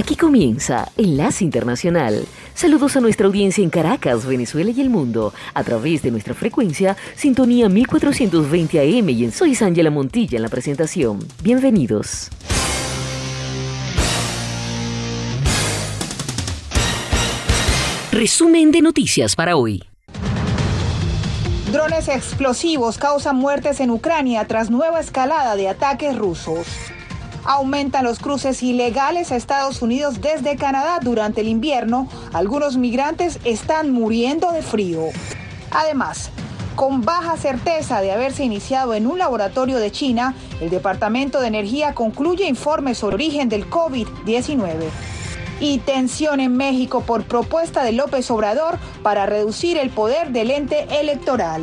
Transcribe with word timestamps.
Aquí 0.00 0.16
comienza 0.16 0.90
Enlace 0.96 1.44
Internacional. 1.44 2.24
Saludos 2.54 2.96
a 2.96 3.00
nuestra 3.00 3.26
audiencia 3.26 3.62
en 3.62 3.68
Caracas, 3.68 4.24
Venezuela 4.24 4.70
y 4.70 4.80
el 4.80 4.88
mundo, 4.88 5.34
a 5.52 5.62
través 5.62 6.00
de 6.00 6.10
nuestra 6.10 6.32
frecuencia 6.32 6.96
Sintonía 7.16 7.68
1420 7.68 8.80
AM 8.80 9.10
y 9.10 9.24
en 9.24 9.30
Soy 9.30 9.54
Ángela 9.60 9.90
Montilla 9.90 10.36
en 10.36 10.42
la 10.42 10.48
presentación. 10.48 11.18
Bienvenidos. 11.42 12.30
Resumen 18.10 18.70
de 18.70 18.80
noticias 18.80 19.36
para 19.36 19.56
hoy. 19.56 19.84
Drones 21.72 22.08
explosivos 22.08 22.96
causan 22.96 23.36
muertes 23.36 23.80
en 23.80 23.90
Ucrania 23.90 24.46
tras 24.46 24.70
nueva 24.70 24.98
escalada 24.98 25.56
de 25.56 25.68
ataques 25.68 26.16
rusos. 26.16 26.66
Aumentan 27.52 28.04
los 28.04 28.20
cruces 28.20 28.62
ilegales 28.62 29.32
a 29.32 29.36
Estados 29.36 29.82
Unidos 29.82 30.20
desde 30.20 30.54
Canadá 30.54 31.00
durante 31.02 31.40
el 31.40 31.48
invierno. 31.48 32.06
Algunos 32.32 32.76
migrantes 32.76 33.40
están 33.42 33.90
muriendo 33.90 34.52
de 34.52 34.62
frío. 34.62 35.06
Además, 35.72 36.30
con 36.76 37.02
baja 37.02 37.36
certeza 37.36 38.02
de 38.02 38.12
haberse 38.12 38.44
iniciado 38.44 38.94
en 38.94 39.08
un 39.08 39.18
laboratorio 39.18 39.80
de 39.80 39.90
China, 39.90 40.36
el 40.60 40.70
Departamento 40.70 41.40
de 41.40 41.48
Energía 41.48 41.92
concluye 41.92 42.46
informes 42.46 42.98
sobre 42.98 43.16
origen 43.16 43.48
del 43.48 43.68
COVID-19. 43.68 44.88
Y 45.58 45.78
tensión 45.78 46.38
en 46.38 46.56
México 46.56 47.00
por 47.00 47.24
propuesta 47.24 47.82
de 47.82 47.90
López 47.90 48.30
Obrador 48.30 48.78
para 49.02 49.26
reducir 49.26 49.76
el 49.76 49.90
poder 49.90 50.30
del 50.30 50.52
ente 50.52 50.86
electoral. 51.00 51.62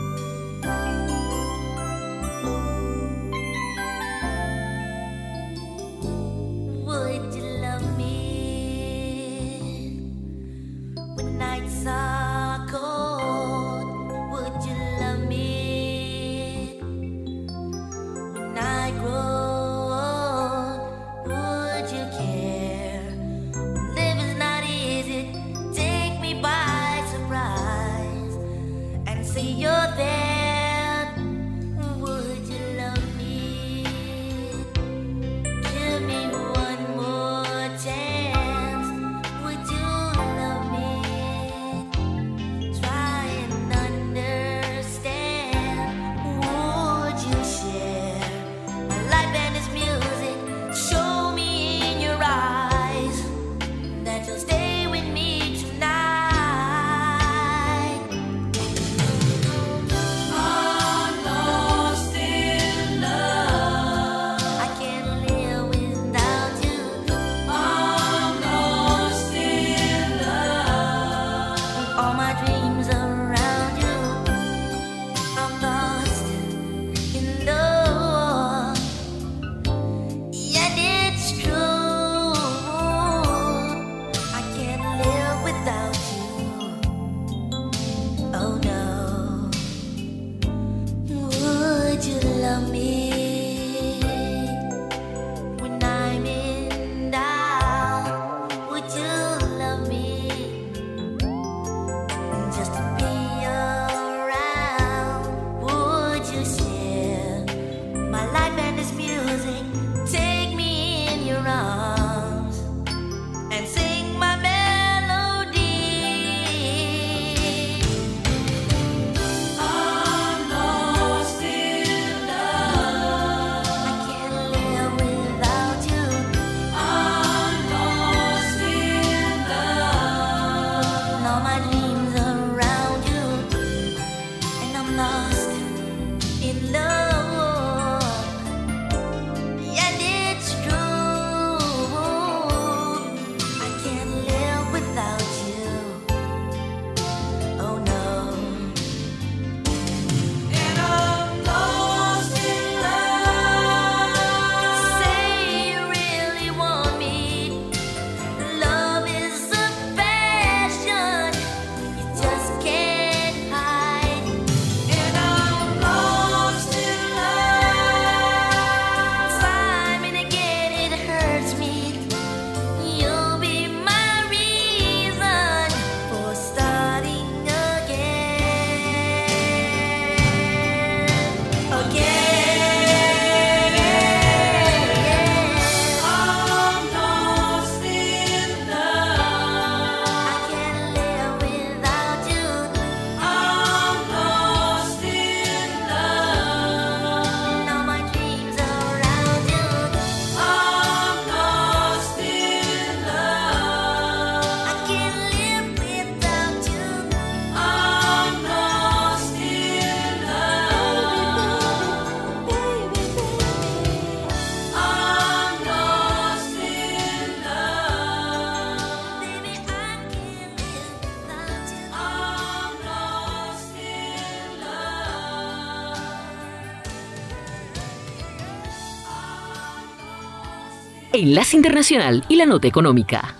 Enlace 231.13 231.57
Internacional 231.57 232.23
y 232.29 232.37
la 232.37 232.45
Nota 232.45 232.69
Económica. 232.69 233.35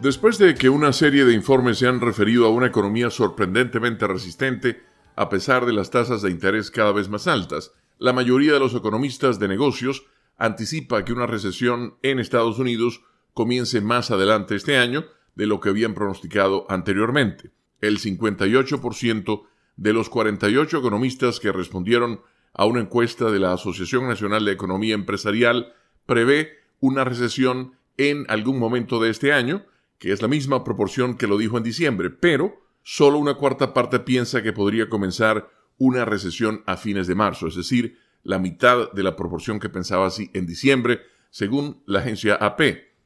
Después 0.00 0.38
de 0.38 0.56
que 0.56 0.68
una 0.68 0.92
serie 0.92 1.24
de 1.24 1.32
informes 1.32 1.78
se 1.78 1.86
han 1.86 2.00
referido 2.00 2.46
a 2.46 2.50
una 2.50 2.66
economía 2.66 3.10
sorprendentemente 3.10 4.08
resistente, 4.08 4.82
a 5.14 5.28
pesar 5.28 5.66
de 5.66 5.72
las 5.72 5.90
tasas 5.90 6.22
de 6.22 6.32
interés 6.32 6.72
cada 6.72 6.90
vez 6.90 7.08
más 7.08 7.28
altas, 7.28 7.70
la 7.98 8.12
mayoría 8.12 8.52
de 8.54 8.58
los 8.58 8.74
economistas 8.74 9.38
de 9.38 9.46
negocios 9.46 10.04
anticipa 10.36 11.04
que 11.04 11.12
una 11.12 11.26
recesión 11.26 11.94
en 12.02 12.18
Estados 12.18 12.58
Unidos 12.58 13.02
comience 13.34 13.80
más 13.80 14.10
adelante 14.10 14.56
este 14.56 14.76
año 14.76 15.04
de 15.36 15.46
lo 15.46 15.60
que 15.60 15.68
habían 15.68 15.94
pronosticado 15.94 16.66
anteriormente. 16.68 17.52
El 17.80 18.00
58% 18.00 19.42
de 19.76 19.92
los 19.92 20.08
48 20.08 20.78
economistas 20.78 21.38
que 21.38 21.52
respondieron 21.52 22.20
a 22.52 22.64
una 22.64 22.80
encuesta 22.80 23.30
de 23.30 23.38
la 23.38 23.52
Asociación 23.52 24.08
Nacional 24.08 24.44
de 24.44 24.52
Economía 24.52 24.94
Empresarial 24.94 25.72
prevé 26.06 26.63
una 26.84 27.02
recesión 27.02 27.72
en 27.96 28.26
algún 28.28 28.58
momento 28.58 29.00
de 29.00 29.08
este 29.08 29.32
año, 29.32 29.64
que 29.98 30.12
es 30.12 30.20
la 30.20 30.28
misma 30.28 30.64
proporción 30.64 31.16
que 31.16 31.26
lo 31.26 31.38
dijo 31.38 31.56
en 31.56 31.64
diciembre, 31.64 32.10
pero 32.10 32.60
solo 32.82 33.16
una 33.16 33.34
cuarta 33.34 33.72
parte 33.72 34.00
piensa 34.00 34.42
que 34.42 34.52
podría 34.52 34.90
comenzar 34.90 35.48
una 35.78 36.04
recesión 36.04 36.62
a 36.66 36.76
fines 36.76 37.06
de 37.06 37.14
marzo, 37.14 37.46
es 37.46 37.54
decir, 37.54 37.96
la 38.22 38.38
mitad 38.38 38.92
de 38.92 39.02
la 39.02 39.16
proporción 39.16 39.60
que 39.60 39.70
pensaba 39.70 40.06
así 40.06 40.30
en 40.34 40.46
diciembre, 40.46 41.00
según 41.30 41.82
la 41.86 42.00
agencia 42.00 42.34
AP. 42.34 42.60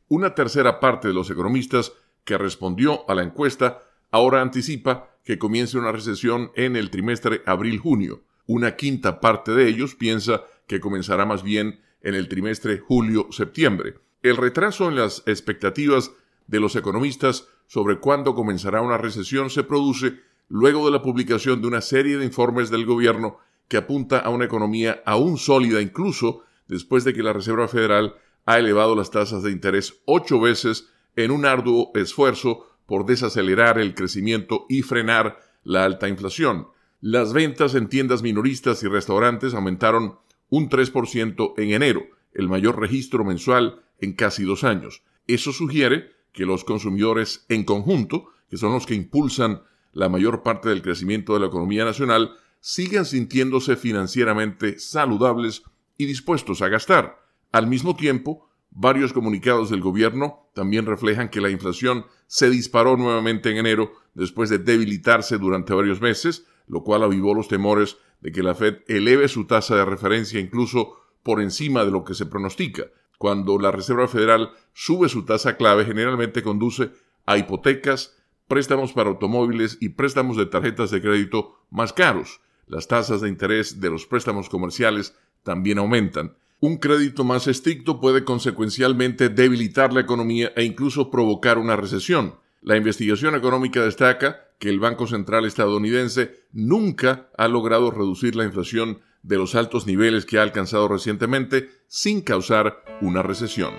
Una 0.09 0.35
tercera 0.35 0.81
parte 0.81 1.07
de 1.07 1.15
los 1.15 1.31
economistas 1.31 1.93
que 2.25 2.37
respondió 2.37 3.09
a 3.09 3.15
la 3.15 3.23
encuesta 3.23 3.85
ahora 4.11 4.43
anticipa 4.43 5.15
que 5.23 5.39
comience 5.39 5.79
una 5.79 5.93
recesión 5.93 6.51
en 6.57 6.75
el 6.75 6.91
trimestre 6.91 7.43
abril-junio. 7.47 8.25
Una 8.47 8.75
quinta 8.75 9.21
parte 9.21 9.53
de 9.53 9.69
ellos 9.69 9.95
piensa 9.95 10.43
que 10.67 10.81
comenzará 10.81 11.27
más 11.27 11.45
bien 11.45 11.81
en 12.03 12.15
el 12.15 12.29
trimestre 12.29 12.79
julio-septiembre. 12.79 13.95
El 14.23 14.37
retraso 14.37 14.89
en 14.89 14.97
las 14.97 15.23
expectativas 15.27 16.13
de 16.47 16.61
los 16.61 16.77
economistas 16.77 17.49
sobre 17.67 17.99
cuándo 17.99 18.35
comenzará 18.35 18.81
una 18.81 18.99
recesión 18.99 19.51
se 19.51 19.63
produce 19.63 20.21
luego 20.49 20.87
de 20.87 20.93
la 20.93 21.03
publicación 21.03 21.61
de 21.61 21.69
una 21.69 21.81
serie 21.81 22.17
de 22.17 22.25
informes 22.25 22.71
del 22.71 22.87
gobierno 22.87 23.39
que 23.69 23.77
apunta 23.77 24.19
a 24.19 24.31
una 24.31 24.47
economía 24.47 25.03
aún 25.05 25.37
sólida 25.37 25.81
incluso 25.81 26.43
después 26.67 27.05
de 27.05 27.13
que 27.13 27.23
la 27.23 27.35
Reserva 27.35 27.69
Federal 27.69 28.15
ha 28.47 28.59
elevado 28.59 28.97
las 28.97 29.11
tasas 29.11 29.43
de 29.43 29.51
interés 29.51 30.01
ocho 30.07 30.41
veces 30.41 30.89
en 31.17 31.31
un 31.31 31.45
arduo 31.45 31.91
esfuerzo 31.95 32.67
por 32.87 33.05
desacelerar 33.05 33.79
el 33.79 33.95
crecimiento 33.95 34.65
y 34.69 34.83
frenar 34.83 35.39
la 35.65 35.85
alta 35.85 36.09
inflación. 36.09 36.69
Las 37.01 37.35
ventas 37.35 37.75
en 37.75 37.89
tiendas 37.89 38.23
minoristas 38.23 38.83
y 38.83 38.89
restaurantes 38.89 39.53
aumentaron 39.53 40.19
un 40.51 40.69
3% 40.69 41.55
en 41.57 41.73
enero, 41.73 42.07
el 42.33 42.49
mayor 42.49 42.81
registro 42.81 43.25
mensual 43.25 43.83
en 44.01 44.13
casi 44.13 44.45
dos 44.45 44.65
años. 44.65 45.03
Eso 45.27 45.53
sugiere 45.53 46.13
que 46.33 46.47
los 46.47 46.65
consumidores 46.65 47.45
en 47.49 47.65
conjunto, 47.65 48.31
que 48.49 48.57
son 48.57 48.73
los 48.73 48.87
que 48.87 48.95
impulsan 48.95 49.63
la 49.93 50.09
mayor 50.09 50.43
parte 50.43 50.69
del 50.69 50.83
crecimiento 50.83 51.35
de 51.35 51.41
la 51.41 51.47
economía 51.47 51.85
nacional, 51.85 52.33
sigan 52.61 53.05
sintiéndose 53.05 53.77
financieramente 53.77 54.79
saludables 54.79 55.63
y 55.97 56.07
dispuestos 56.07 56.63
a 56.63 56.69
gastar. 56.69 57.19
Al 57.53 57.67
mismo 57.67 57.97
tiempo, 57.97 58.49
varios 58.71 59.13
comunicados 59.13 59.71
del 59.71 59.81
gobierno 59.81 60.51
también 60.55 60.87
reflejan 60.87 61.29
que 61.29 61.41
la 61.41 61.51
inflación 61.51 62.07
se 62.27 62.51
disparó 62.51 62.97
nuevamente 62.97 63.51
en 63.51 63.57
enero 63.57 63.93
después 64.15 64.51
de 64.51 64.59
debilitarse 64.59 65.39
durante 65.39 65.75
varios 65.75 66.01
meses, 66.01 66.47
lo 66.67 66.83
cual 66.83 67.03
avivó 67.03 67.35
los 67.35 67.49
temores 67.49 67.97
de 68.21 68.33
que 68.33 68.43
la 68.43 68.55
Fed 68.55 68.79
eleve 68.89 69.29
su 69.29 69.47
tasa 69.47 69.77
de 69.77 69.85
referencia 69.85 70.41
incluso 70.41 70.95
por 71.23 71.41
encima 71.41 71.85
de 71.85 71.91
lo 71.91 72.05
que 72.05 72.15
se 72.15 72.27
pronostica. 72.27 72.87
Cuando 73.19 73.59
la 73.59 73.73
Reserva 73.73 74.09
Federal 74.09 74.51
sube 74.73 75.09
su 75.09 75.25
tasa 75.25 75.57
clave, 75.57 75.85
generalmente 75.85 76.43
conduce 76.43 76.91
a 77.27 77.37
hipotecas, 77.37 78.17
préstamos 78.47 78.93
para 78.93 79.11
automóviles 79.11 79.77
y 79.81 79.91
préstamos 79.91 80.37
de 80.37 80.47
tarjetas 80.47 80.91
de 80.91 81.03
crédito 81.03 81.57
más 81.71 81.93
caros. 81.93 82.41
Las 82.67 82.87
tasas 82.87 83.21
de 83.21 83.29
interés 83.29 83.81
de 83.81 83.91
los 83.91 84.07
préstamos 84.07 84.49
comerciales 84.49 85.17
también 85.43 85.79
aumentan. 85.79 86.37
Un 86.61 86.77
crédito 86.79 87.25
más 87.25 87.47
estricto 87.47 88.01
puede 88.01 88.25
consecuencialmente 88.25 89.29
debilitar 89.29 89.93
la 89.93 90.01
economía 90.01 90.53
e 90.57 90.65
incluso 90.65 91.11
provocar 91.11 91.59
una 91.59 91.77
recesión. 91.77 92.35
La 92.63 92.77
investigación 92.77 93.35
económica 93.35 93.83
destaca 93.83 94.48
que 94.59 94.69
el 94.69 94.81
Banco 94.81 95.07
Central 95.07 95.45
estadounidense 95.45 96.45
nunca 96.53 97.31
ha 97.37 97.49
logrado 97.49 97.91
reducir 97.91 98.35
la 98.37 98.45
inflación 98.45 99.01
de 99.23 99.37
los 99.37 99.55
altos 99.55 99.87
niveles 99.87 100.27
que 100.27 100.39
ha 100.39 100.43
alcanzado 100.43 100.89
recientemente 100.89 101.71
sin 101.87 102.23
causar 102.23 102.83
una 103.01 103.23
recesión. 103.23 103.75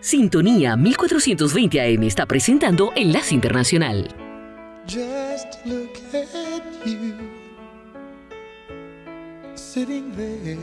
Sintonía 0.00 0.76
1420 0.76 1.80
AM 1.80 2.02
está 2.04 2.26
presentando 2.26 2.92
Enlace 2.94 3.34
Internacional. 3.34 4.14
sitting 9.74 10.12
there. 10.12 10.56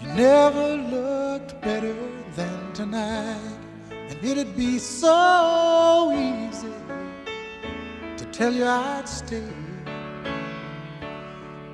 You 0.00 0.08
never 0.14 0.76
looked 0.76 1.60
better 1.62 1.96
than 2.36 2.72
tonight, 2.72 3.58
and 3.90 4.24
it'd 4.24 4.56
be 4.56 4.78
so 4.78 6.12
easy 6.14 6.79
tell 8.40 8.54
you 8.54 8.64
I'd 8.64 9.06
stay, 9.06 9.42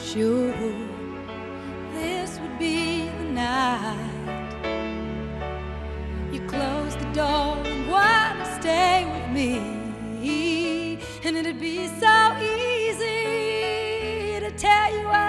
sure 0.00 0.54
this 1.94 2.38
would 2.38 2.56
be 2.60 3.08
the 3.08 3.24
night 3.32 4.52
you 6.32 6.46
close 6.46 6.94
the 6.94 7.10
door 7.12 7.56
and 7.72 7.90
wanna 7.90 8.46
stay 8.60 9.04
with 9.12 9.28
me. 9.34 9.52
And 11.24 11.36
it'd 11.36 11.58
be 11.58 11.88
so 11.88 12.36
easy 12.38 13.18
to 14.38 14.50
tell 14.56 14.92
you 14.96 15.08
I'd 15.08 15.23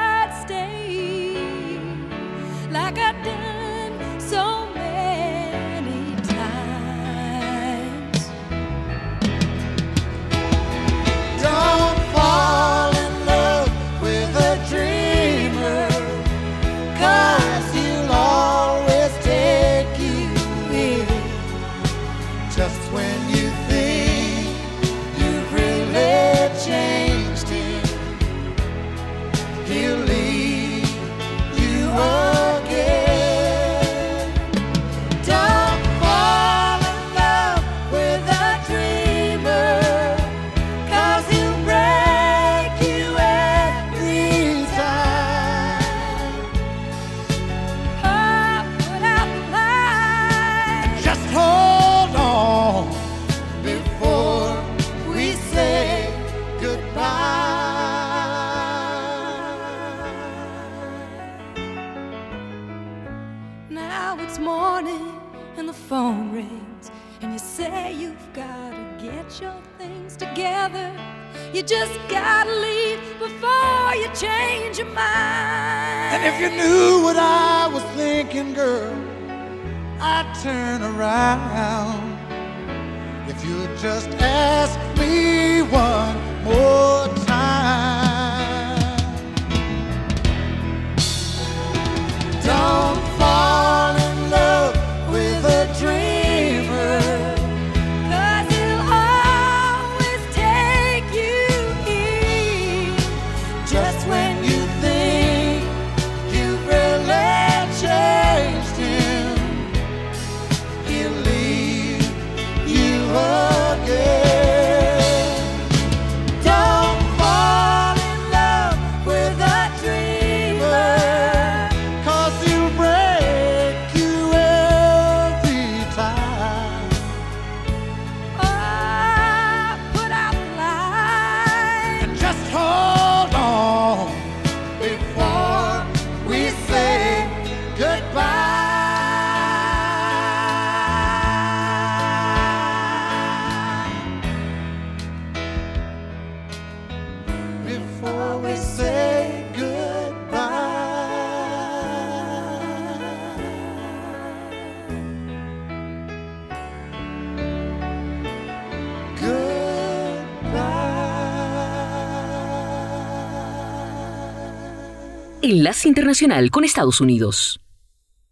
Internacional 165.65 166.51
con 166.51 166.63
Estados 166.63 167.01
Unidos. 167.01 167.60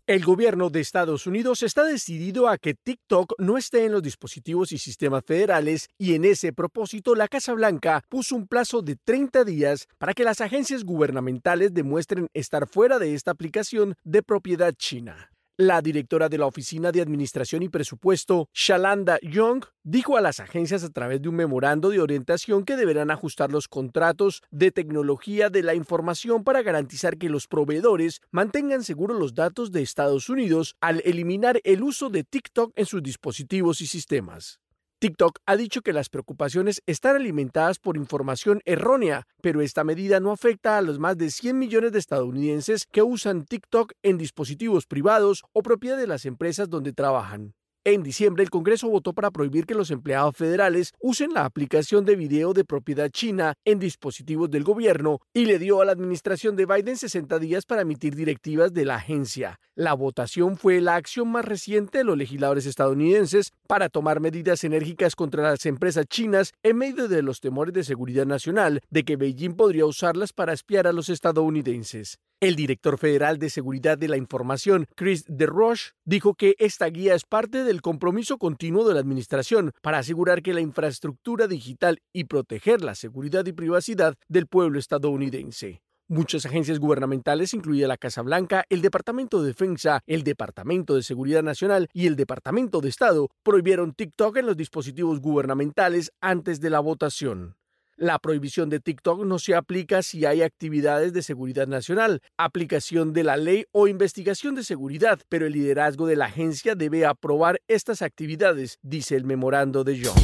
El 0.05 0.23
gobierno 0.23 0.69
de 0.69 0.81
Estados 0.81 1.25
Unidos 1.25 1.63
está 1.63 1.83
decidido 1.83 2.47
a 2.47 2.59
que 2.59 2.75
TikTok 2.75 3.33
no 3.39 3.57
esté 3.57 3.85
en 3.85 3.91
los 3.91 4.03
dispositivos 4.03 4.71
y 4.71 4.77
sistemas 4.77 5.23
federales 5.25 5.89
y 5.97 6.13
en 6.13 6.25
ese 6.25 6.53
propósito 6.53 7.15
la 7.15 7.27
Casa 7.27 7.53
Blanca 7.53 8.03
puso 8.07 8.35
un 8.35 8.45
plazo 8.47 8.83
de 8.83 8.97
30 8.97 9.45
días 9.45 9.87
para 9.97 10.13
que 10.13 10.23
las 10.23 10.41
agencias 10.41 10.83
gubernamentales 10.83 11.73
demuestren 11.73 12.27
estar 12.35 12.67
fuera 12.67 12.99
de 12.99 13.15
esta 13.15 13.31
aplicación 13.31 13.95
de 14.03 14.21
propiedad 14.21 14.71
china. 14.77 15.32
La 15.57 15.83
directora 15.83 16.29
de 16.29 16.39
la 16.39 16.47
Oficina 16.47 16.91
de 16.91 16.99
Administración 16.99 17.61
y 17.61 17.69
Presupuesto, 17.69 18.49
Shalanda 18.55 19.19
Young, 19.21 19.63
dijo 19.83 20.17
a 20.17 20.21
las 20.21 20.39
agencias 20.39 20.83
a 20.83 20.89
través 20.89 21.21
de 21.21 21.29
un 21.29 21.35
memorando 21.35 21.91
de 21.91 22.01
orientación 22.01 22.65
que 22.65 22.75
deberán 22.75 23.11
ajustar 23.11 23.51
los 23.51 23.67
contratos 23.67 24.41
de 24.49 24.71
tecnología 24.71 25.51
de 25.51 25.61
la 25.61 25.75
información 25.75 26.43
para 26.43 26.63
garantizar 26.63 27.19
que 27.19 27.29
los 27.29 27.45
proveedores 27.47 28.19
mantengan 28.31 28.83
seguros 28.83 29.19
los 29.19 29.35
datos 29.35 29.71
de 29.71 29.83
Estados 29.83 30.27
Unidos 30.27 30.75
al 30.81 31.03
eliminar 31.05 31.61
el 31.63 31.83
uso 31.83 32.09
de 32.09 32.23
TikTok 32.23 32.71
en 32.75 32.87
sus 32.87 33.03
dispositivos 33.03 33.79
y 33.81 33.85
sistemas. 33.85 34.59
TikTok 35.03 35.39
ha 35.45 35.57
dicho 35.57 35.81
que 35.81 35.91
las 35.91 36.07
preocupaciones 36.07 36.81
están 36.85 37.17
alimentadas 37.17 37.77
por 37.77 37.97
información 37.97 38.61
errónea, 38.63 39.27
pero 39.41 39.59
esta 39.59 39.83
medida 39.83 40.21
no 40.21 40.31
afecta 40.31 40.77
a 40.77 40.81
los 40.81 40.97
más 40.97 41.17
de 41.17 41.29
100 41.29 41.59
millones 41.59 41.91
de 41.91 41.99
estadounidenses 41.99 42.85
que 42.89 43.01
usan 43.01 43.43
TikTok 43.43 43.91
en 44.01 44.17
dispositivos 44.17 44.85
privados 44.85 45.43
o 45.51 45.61
propiedad 45.61 45.97
de 45.97 46.07
las 46.07 46.23
empresas 46.25 46.69
donde 46.69 46.93
trabajan. 46.93 47.53
En 47.85 48.01
diciembre, 48.01 48.45
el 48.45 48.49
Congreso 48.49 48.87
votó 48.87 49.11
para 49.11 49.29
prohibir 49.29 49.65
que 49.65 49.73
los 49.73 49.91
empleados 49.91 50.37
federales 50.37 50.93
usen 51.01 51.33
la 51.33 51.43
aplicación 51.43 52.05
de 52.05 52.15
video 52.15 52.53
de 52.53 52.63
propiedad 52.63 53.09
china 53.09 53.55
en 53.65 53.77
dispositivos 53.77 54.49
del 54.49 54.63
gobierno 54.63 55.19
y 55.33 55.43
le 55.43 55.59
dio 55.59 55.81
a 55.81 55.85
la 55.85 55.91
administración 55.91 56.55
de 56.55 56.65
Biden 56.65 56.95
60 56.95 57.39
días 57.39 57.65
para 57.65 57.81
emitir 57.81 58.15
directivas 58.15 58.73
de 58.73 58.85
la 58.85 58.95
agencia. 58.95 59.59
La 59.75 59.95
votación 59.95 60.55
fue 60.55 60.79
la 60.79 60.95
acción 60.95 61.29
más 61.29 61.43
reciente 61.43 61.97
de 61.97 62.03
los 62.05 62.17
legisladores 62.17 62.65
estadounidenses 62.65 63.51
para 63.67 63.89
tomar 63.89 64.21
medidas 64.21 64.63
enérgicas 64.63 65.13
contra 65.13 65.43
las 65.43 65.65
empresas 65.65 66.05
chinas 66.07 66.53
en 66.63 66.77
medio 66.77 67.09
de 67.09 67.21
los 67.21 67.41
temores 67.41 67.73
de 67.73 67.83
seguridad 67.83 68.25
nacional 68.25 68.79
de 68.91 69.03
que 69.03 69.17
Beijing 69.17 69.55
podría 69.55 69.85
usarlas 69.85 70.31
para 70.31 70.53
espiar 70.53 70.87
a 70.87 70.93
los 70.93 71.09
estadounidenses. 71.09 72.17
El 72.39 72.55
director 72.57 72.97
federal 72.97 73.39
de 73.39 73.49
Seguridad 73.49 73.97
de 73.97 74.09
la 74.09 74.17
Información, 74.17 74.87
Chris 74.95 75.23
DeRoche, 75.29 75.91
dijo 76.03 76.35
que 76.35 76.55
esta 76.59 76.87
guía 76.87 77.15
es 77.15 77.23
parte 77.23 77.63
del 77.63 77.81
compromiso 77.81 78.37
continuo 78.37 78.85
de 78.85 78.93
la 78.93 78.99
Administración 78.99 79.71
para 79.81 79.99
asegurar 79.99 80.41
que 80.41 80.53
la 80.53 80.59
infraestructura 80.59 81.47
digital 81.47 81.99
y 82.11 82.25
proteger 82.25 82.81
la 82.81 82.95
seguridad 82.95 83.45
y 83.45 83.53
privacidad 83.53 84.15
del 84.27 84.47
pueblo 84.47 84.77
estadounidense. 84.77 85.81
Muchas 86.09 86.45
agencias 86.45 86.79
gubernamentales, 86.79 87.53
incluida 87.53 87.87
la 87.87 87.95
Casa 87.95 88.21
Blanca, 88.21 88.65
el 88.69 88.81
Departamento 88.81 89.41
de 89.41 89.47
Defensa, 89.47 90.01
el 90.05 90.23
Departamento 90.23 90.95
de 90.95 91.03
Seguridad 91.03 91.43
Nacional 91.43 91.87
y 91.93 92.07
el 92.07 92.17
Departamento 92.17 92.81
de 92.81 92.89
Estado, 92.89 93.29
prohibieron 93.41 93.93
TikTok 93.93 94.35
en 94.35 94.47
los 94.47 94.57
dispositivos 94.57 95.21
gubernamentales 95.21 96.11
antes 96.19 96.59
de 96.59 96.69
la 96.69 96.81
votación. 96.81 97.55
La 97.95 98.17
prohibición 98.17 98.69
de 98.69 98.79
TikTok 98.79 99.23
no 99.23 99.37
se 99.37 99.53
aplica 99.53 100.01
si 100.01 100.25
hay 100.25 100.41
actividades 100.41 101.13
de 101.13 101.21
seguridad 101.21 101.67
nacional, 101.67 102.21
aplicación 102.37 103.13
de 103.13 103.23
la 103.23 103.37
ley 103.37 103.65
o 103.71 103.87
investigación 103.87 104.55
de 104.55 104.63
seguridad, 104.63 105.19
pero 105.29 105.45
el 105.45 105.53
liderazgo 105.53 106.07
de 106.07 106.15
la 106.15 106.25
agencia 106.25 106.73
debe 106.73 107.05
aprobar 107.05 107.61
estas 107.67 108.01
actividades, 108.01 108.79
dice 108.81 109.15
el 109.15 109.25
memorando 109.25 109.83
de 109.83 109.99
Young. 109.99 110.17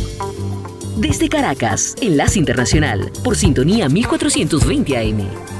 Desde 0.98 1.30
Caracas, 1.30 1.96
Enlace 2.02 2.40
Internacional, 2.40 3.12
por 3.24 3.36
sintonía 3.38 3.88
1420 3.88 4.98
AM. 4.98 5.59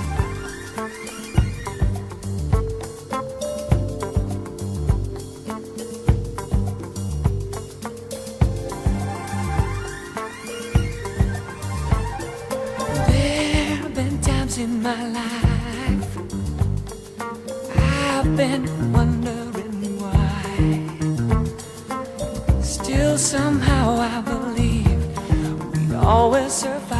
been 18.40 18.94
wondering 18.94 20.00
why. 20.00 20.32
Still, 22.62 23.18
somehow, 23.18 24.00
I 24.00 24.22
believe 24.22 25.02
we 25.74 25.94
always 25.96 26.54
survive. 26.54 27.00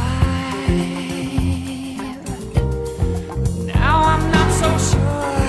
Now, 3.74 3.96
I'm 4.12 4.24
not 4.36 4.50
so 4.62 4.70
sure 4.90 5.46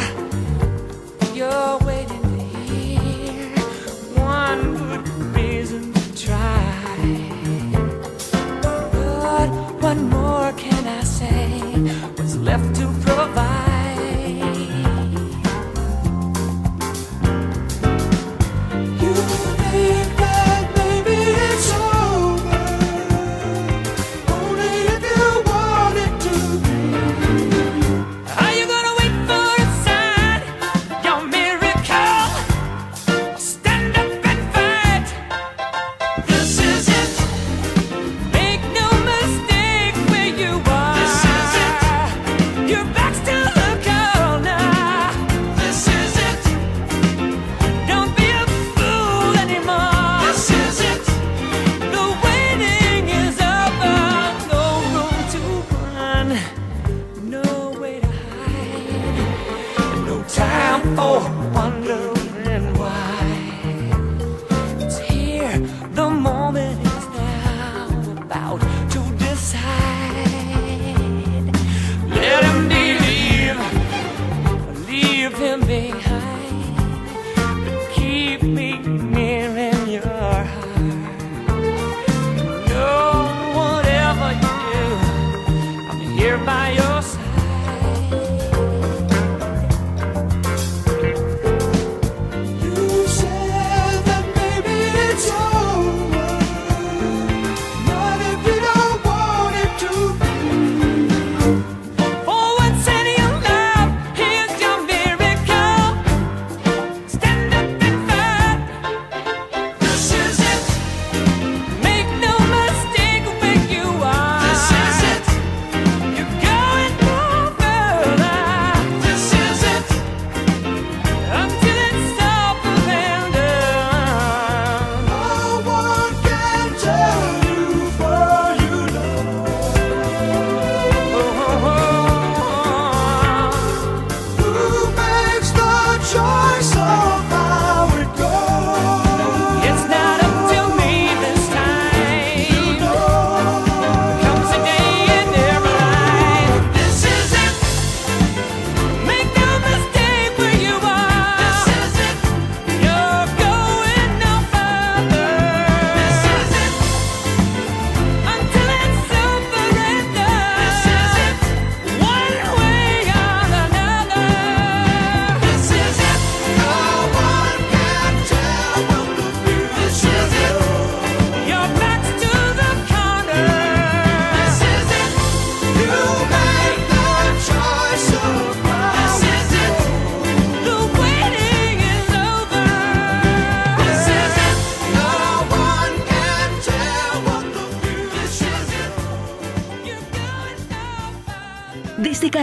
you're 1.37 1.77
waiting 1.89 2.25
to 2.37 2.43
hear 2.69 3.49
one 4.39 4.61
good 4.77 5.05
reason 5.35 5.91
to 5.91 6.03
try. 6.25 6.63
But 8.93 9.49
what 9.83 9.97
more 9.97 10.53
can 10.53 10.83
I 10.87 11.03
say? 11.03 11.59
What's 12.15 12.37
left 12.37 12.75
to 12.77 12.85
provide? 13.05 13.50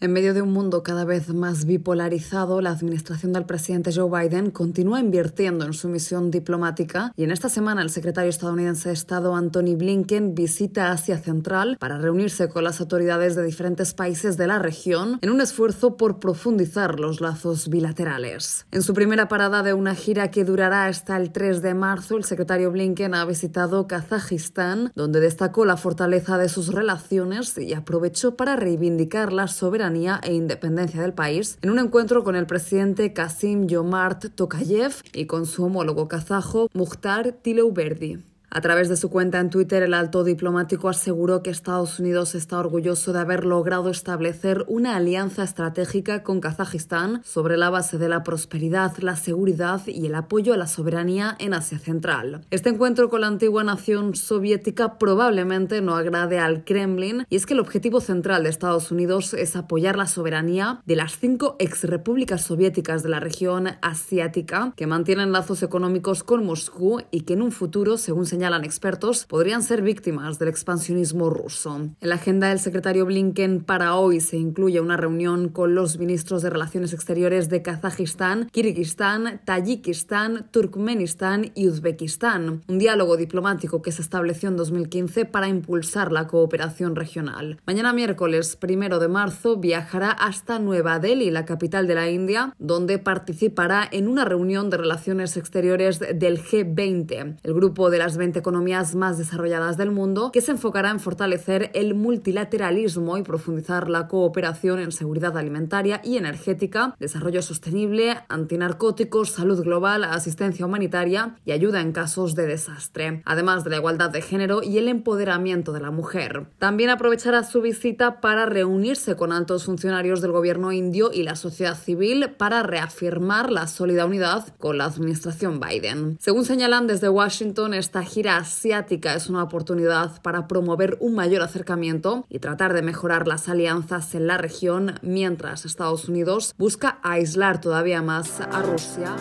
En 0.00 0.12
medio 0.12 0.34
de 0.34 0.42
un 0.42 0.52
mundo 0.52 0.82
cada 0.82 1.04
vez 1.04 1.32
más 1.32 1.64
bipolarizado, 1.64 2.60
la 2.60 2.70
administración 2.70 3.32
del 3.32 3.46
presidente 3.46 3.92
Joe 3.94 4.10
Biden 4.10 4.50
continúa 4.50 5.00
invirtiendo 5.00 5.64
en 5.64 5.72
su 5.72 5.88
misión 5.88 6.30
diplomática 6.30 7.12
y 7.16 7.22
en 7.24 7.30
esta 7.30 7.48
semana 7.48 7.80
el 7.80 7.90
secretario 7.90 8.28
estadounidense 8.28 8.88
de 8.88 8.94
Estado 8.94 9.34
Anthony 9.34 9.76
Blinken 9.76 10.34
visita 10.34 10.90
Asia 10.90 11.16
Central 11.18 11.76
para 11.78 11.96
reunirse 11.96 12.48
con 12.48 12.64
las 12.64 12.80
autoridades 12.80 13.34
de 13.36 13.44
diferentes 13.44 13.94
países 13.94 14.36
de 14.36 14.48
la 14.48 14.58
región 14.58 15.18
en 15.22 15.30
un 15.30 15.40
esfuerzo 15.40 15.96
por 15.96 16.18
profundizar 16.18 16.98
los 16.98 17.20
lazos 17.20 17.68
bilaterales. 17.68 18.66
En 18.72 18.82
su 18.82 18.94
primera 18.94 19.28
parada 19.28 19.62
de 19.62 19.74
una 19.74 19.94
gira 19.94 20.30
que 20.30 20.44
durará 20.44 20.86
hasta 20.86 21.16
el 21.16 21.30
3 21.30 21.62
de 21.62 21.74
marzo, 21.74 22.16
el 22.16 22.24
secretario 22.24 22.72
Blinken 22.72 23.14
ha 23.14 23.24
visitado 23.24 23.86
Kazajistán, 23.86 24.92
donde 24.96 25.20
destacó 25.20 25.64
la 25.64 25.76
fortaleza 25.76 26.36
de 26.36 26.48
sus 26.48 26.74
relaciones 26.74 27.56
y 27.56 27.72
aprovechó 27.72 28.36
para 28.36 28.56
reivindicar 28.56 29.32
la 29.32 29.46
soberanía 29.46 29.83
e 30.22 30.32
independencia 30.32 31.02
del 31.02 31.12
país 31.12 31.58
en 31.60 31.70
un 31.70 31.78
encuentro 31.78 32.24
con 32.24 32.36
el 32.36 32.46
presidente 32.46 33.12
Kasim 33.12 33.66
Yomart 33.66 34.34
Tokayev 34.34 34.94
y 35.12 35.26
con 35.26 35.44
su 35.44 35.64
homólogo 35.64 36.08
kazajo 36.08 36.68
Mukhtar 36.72 37.32
Tileuberdi. 37.32 38.33
A 38.56 38.60
través 38.60 38.88
de 38.88 38.96
su 38.96 39.10
cuenta 39.10 39.40
en 39.40 39.50
Twitter, 39.50 39.82
el 39.82 39.94
alto 39.94 40.22
diplomático 40.22 40.88
aseguró 40.88 41.42
que 41.42 41.50
Estados 41.50 41.98
Unidos 41.98 42.36
está 42.36 42.60
orgulloso 42.60 43.12
de 43.12 43.18
haber 43.18 43.44
logrado 43.44 43.90
establecer 43.90 44.64
una 44.68 44.94
alianza 44.94 45.42
estratégica 45.42 46.22
con 46.22 46.40
Kazajistán 46.40 47.20
sobre 47.24 47.56
la 47.56 47.68
base 47.68 47.98
de 47.98 48.08
la 48.08 48.22
prosperidad, 48.22 48.96
la 48.98 49.16
seguridad 49.16 49.84
y 49.88 50.06
el 50.06 50.14
apoyo 50.14 50.54
a 50.54 50.56
la 50.56 50.68
soberanía 50.68 51.34
en 51.40 51.52
Asia 51.52 51.80
Central. 51.80 52.42
Este 52.52 52.68
encuentro 52.68 53.10
con 53.10 53.22
la 53.22 53.26
antigua 53.26 53.64
nación 53.64 54.14
soviética 54.14 54.98
probablemente 54.98 55.80
no 55.80 55.96
agrade 55.96 56.38
al 56.38 56.62
Kremlin 56.62 57.26
y 57.28 57.34
es 57.34 57.46
que 57.46 57.54
el 57.54 57.60
objetivo 57.60 58.00
central 58.00 58.44
de 58.44 58.50
Estados 58.50 58.92
Unidos 58.92 59.34
es 59.34 59.56
apoyar 59.56 59.96
la 59.96 60.06
soberanía 60.06 60.80
de 60.86 60.94
las 60.94 61.18
cinco 61.18 61.56
exrepúblicas 61.58 62.42
soviéticas 62.42 63.02
de 63.02 63.08
la 63.08 63.18
región 63.18 63.70
asiática 63.82 64.72
que 64.76 64.86
mantienen 64.86 65.32
lazos 65.32 65.64
económicos 65.64 66.22
con 66.22 66.46
Moscú 66.46 67.02
y 67.10 67.22
que 67.22 67.32
en 67.32 67.42
un 67.42 67.50
futuro, 67.50 67.96
según 67.96 68.26
señala 68.26 68.43
señalan 68.44 68.64
expertos, 68.64 69.24
podrían 69.24 69.62
ser 69.62 69.80
víctimas 69.80 70.38
del 70.38 70.48
expansionismo 70.48 71.30
ruso. 71.30 71.76
En 71.76 72.08
la 72.10 72.16
agenda 72.16 72.50
del 72.50 72.58
secretario 72.58 73.06
Blinken 73.06 73.64
para 73.64 73.94
hoy 73.94 74.20
se 74.20 74.36
incluye 74.36 74.82
una 74.82 74.98
reunión 74.98 75.48
con 75.48 75.74
los 75.74 75.98
ministros 75.98 76.42
de 76.42 76.50
Relaciones 76.50 76.92
Exteriores 76.92 77.48
de 77.48 77.62
Kazajistán, 77.62 78.50
Kirguistán, 78.52 79.40
Tayikistán, 79.46 80.50
Turkmenistán 80.50 81.52
y 81.54 81.68
Uzbekistán, 81.68 82.60
un 82.68 82.78
diálogo 82.78 83.16
diplomático 83.16 83.80
que 83.80 83.92
se 83.92 84.02
estableció 84.02 84.50
en 84.50 84.58
2015 84.58 85.24
para 85.24 85.48
impulsar 85.48 86.12
la 86.12 86.26
cooperación 86.26 86.96
regional. 86.96 87.58
Mañana 87.66 87.94
miércoles 87.94 88.56
primero 88.56 88.98
de 88.98 89.08
marzo 89.08 89.56
viajará 89.56 90.10
hasta 90.10 90.58
Nueva 90.58 90.98
Delhi, 90.98 91.30
la 91.30 91.46
capital 91.46 91.86
de 91.86 91.94
la 91.94 92.10
India, 92.10 92.52
donde 92.58 92.98
participará 92.98 93.88
en 93.90 94.06
una 94.06 94.26
reunión 94.26 94.68
de 94.68 94.76
relaciones 94.76 95.38
exteriores 95.38 95.98
del 95.98 96.42
G20, 96.42 97.36
el 97.42 97.54
grupo 97.54 97.88
de 97.88 97.96
las 97.96 98.18
20 98.18 98.33
economías 98.40 98.94
más 98.94 99.18
desarrolladas 99.18 99.76
del 99.76 99.90
mundo, 99.90 100.30
que 100.32 100.40
se 100.40 100.52
enfocará 100.52 100.90
en 100.90 101.00
fortalecer 101.00 101.70
el 101.74 101.94
multilateralismo 101.94 103.16
y 103.18 103.22
profundizar 103.22 103.88
la 103.88 104.08
cooperación 104.08 104.78
en 104.80 104.92
seguridad 104.92 105.36
alimentaria 105.36 106.00
y 106.04 106.16
energética, 106.16 106.94
desarrollo 106.98 107.42
sostenible, 107.42 108.16
antinarcóticos, 108.28 109.30
salud 109.30 109.62
global, 109.62 110.04
asistencia 110.04 110.66
humanitaria 110.66 111.36
y 111.44 111.52
ayuda 111.52 111.80
en 111.80 111.92
casos 111.92 112.34
de 112.34 112.46
desastre, 112.46 113.22
además 113.24 113.64
de 113.64 113.70
la 113.70 113.76
igualdad 113.76 114.10
de 114.10 114.22
género 114.22 114.62
y 114.62 114.78
el 114.78 114.88
empoderamiento 114.88 115.72
de 115.72 115.80
la 115.80 115.90
mujer. 115.90 116.46
También 116.58 116.90
aprovechará 116.90 117.44
su 117.44 117.60
visita 117.60 118.20
para 118.20 118.46
reunirse 118.46 119.16
con 119.16 119.32
altos 119.32 119.64
funcionarios 119.64 120.20
del 120.20 120.32
gobierno 120.32 120.72
indio 120.72 121.10
y 121.12 121.22
la 121.22 121.36
sociedad 121.36 121.76
civil 121.76 122.30
para 122.36 122.62
reafirmar 122.62 123.50
la 123.50 123.66
sólida 123.66 124.06
unidad 124.06 124.48
con 124.58 124.78
la 124.78 124.86
administración 124.86 125.60
Biden. 125.60 126.16
Según 126.20 126.44
señalan 126.44 126.86
desde 126.86 127.08
Washington, 127.08 127.74
esta 127.74 128.02
gira 128.02 128.23
asiática 128.28 129.14
es 129.14 129.28
una 129.28 129.42
oportunidad 129.42 130.20
para 130.22 130.46
promover 130.46 130.96
un 131.00 131.14
mayor 131.14 131.42
acercamiento 131.42 132.26
y 132.28 132.38
tratar 132.38 132.72
de 132.72 132.82
mejorar 132.82 133.26
las 133.26 133.48
alianzas 133.48 134.14
en 134.14 134.26
la 134.26 134.38
región 134.38 134.94
mientras 135.02 135.64
Estados 135.64 136.08
Unidos 136.08 136.54
busca 136.58 136.98
aislar 137.02 137.60
todavía 137.60 138.02
más 138.02 138.40
a 138.40 138.62
Rusia. 138.62 139.14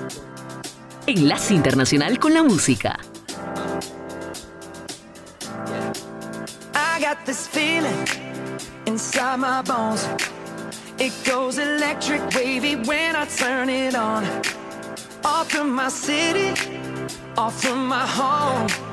Enlace 1.08 1.54
Internacional 1.54 2.18
con 2.20 2.34
la 2.34 2.44
Música. 2.44 2.98
I 6.74 7.02
got 7.02 7.26
this 7.26 7.48
feeling 7.48 8.08
inside 8.86 9.38
my 9.38 9.62
bones. 9.63 10.08
It 11.00 11.12
goes 11.26 11.58
electric 11.58 12.22
wavy 12.36 12.76
when 12.76 13.16
I 13.16 13.26
turn 13.26 13.70
it 13.70 13.96
on. 13.96 14.24
Off 15.26 15.50
from 15.50 15.76
my 15.76 15.89
city, 15.89 16.54
off 17.36 17.62
from 17.62 17.88
my 17.88 18.06
home. 18.06 18.92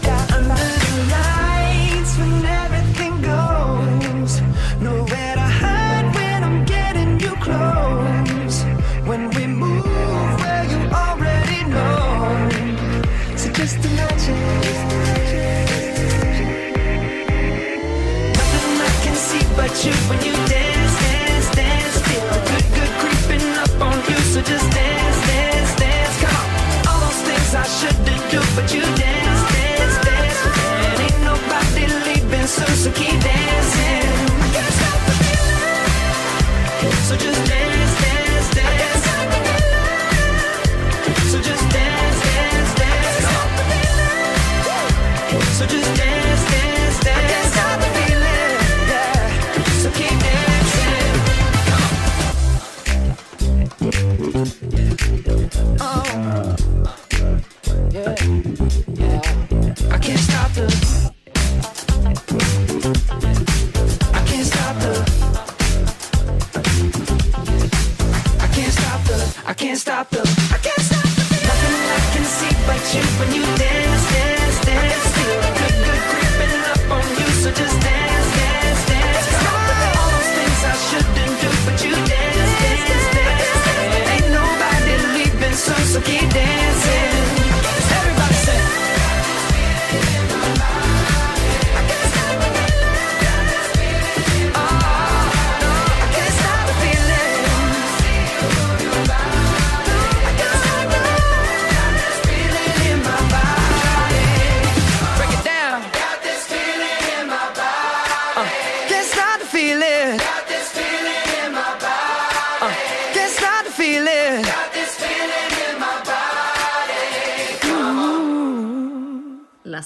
stop 109.61 110.47
the 110.47 110.50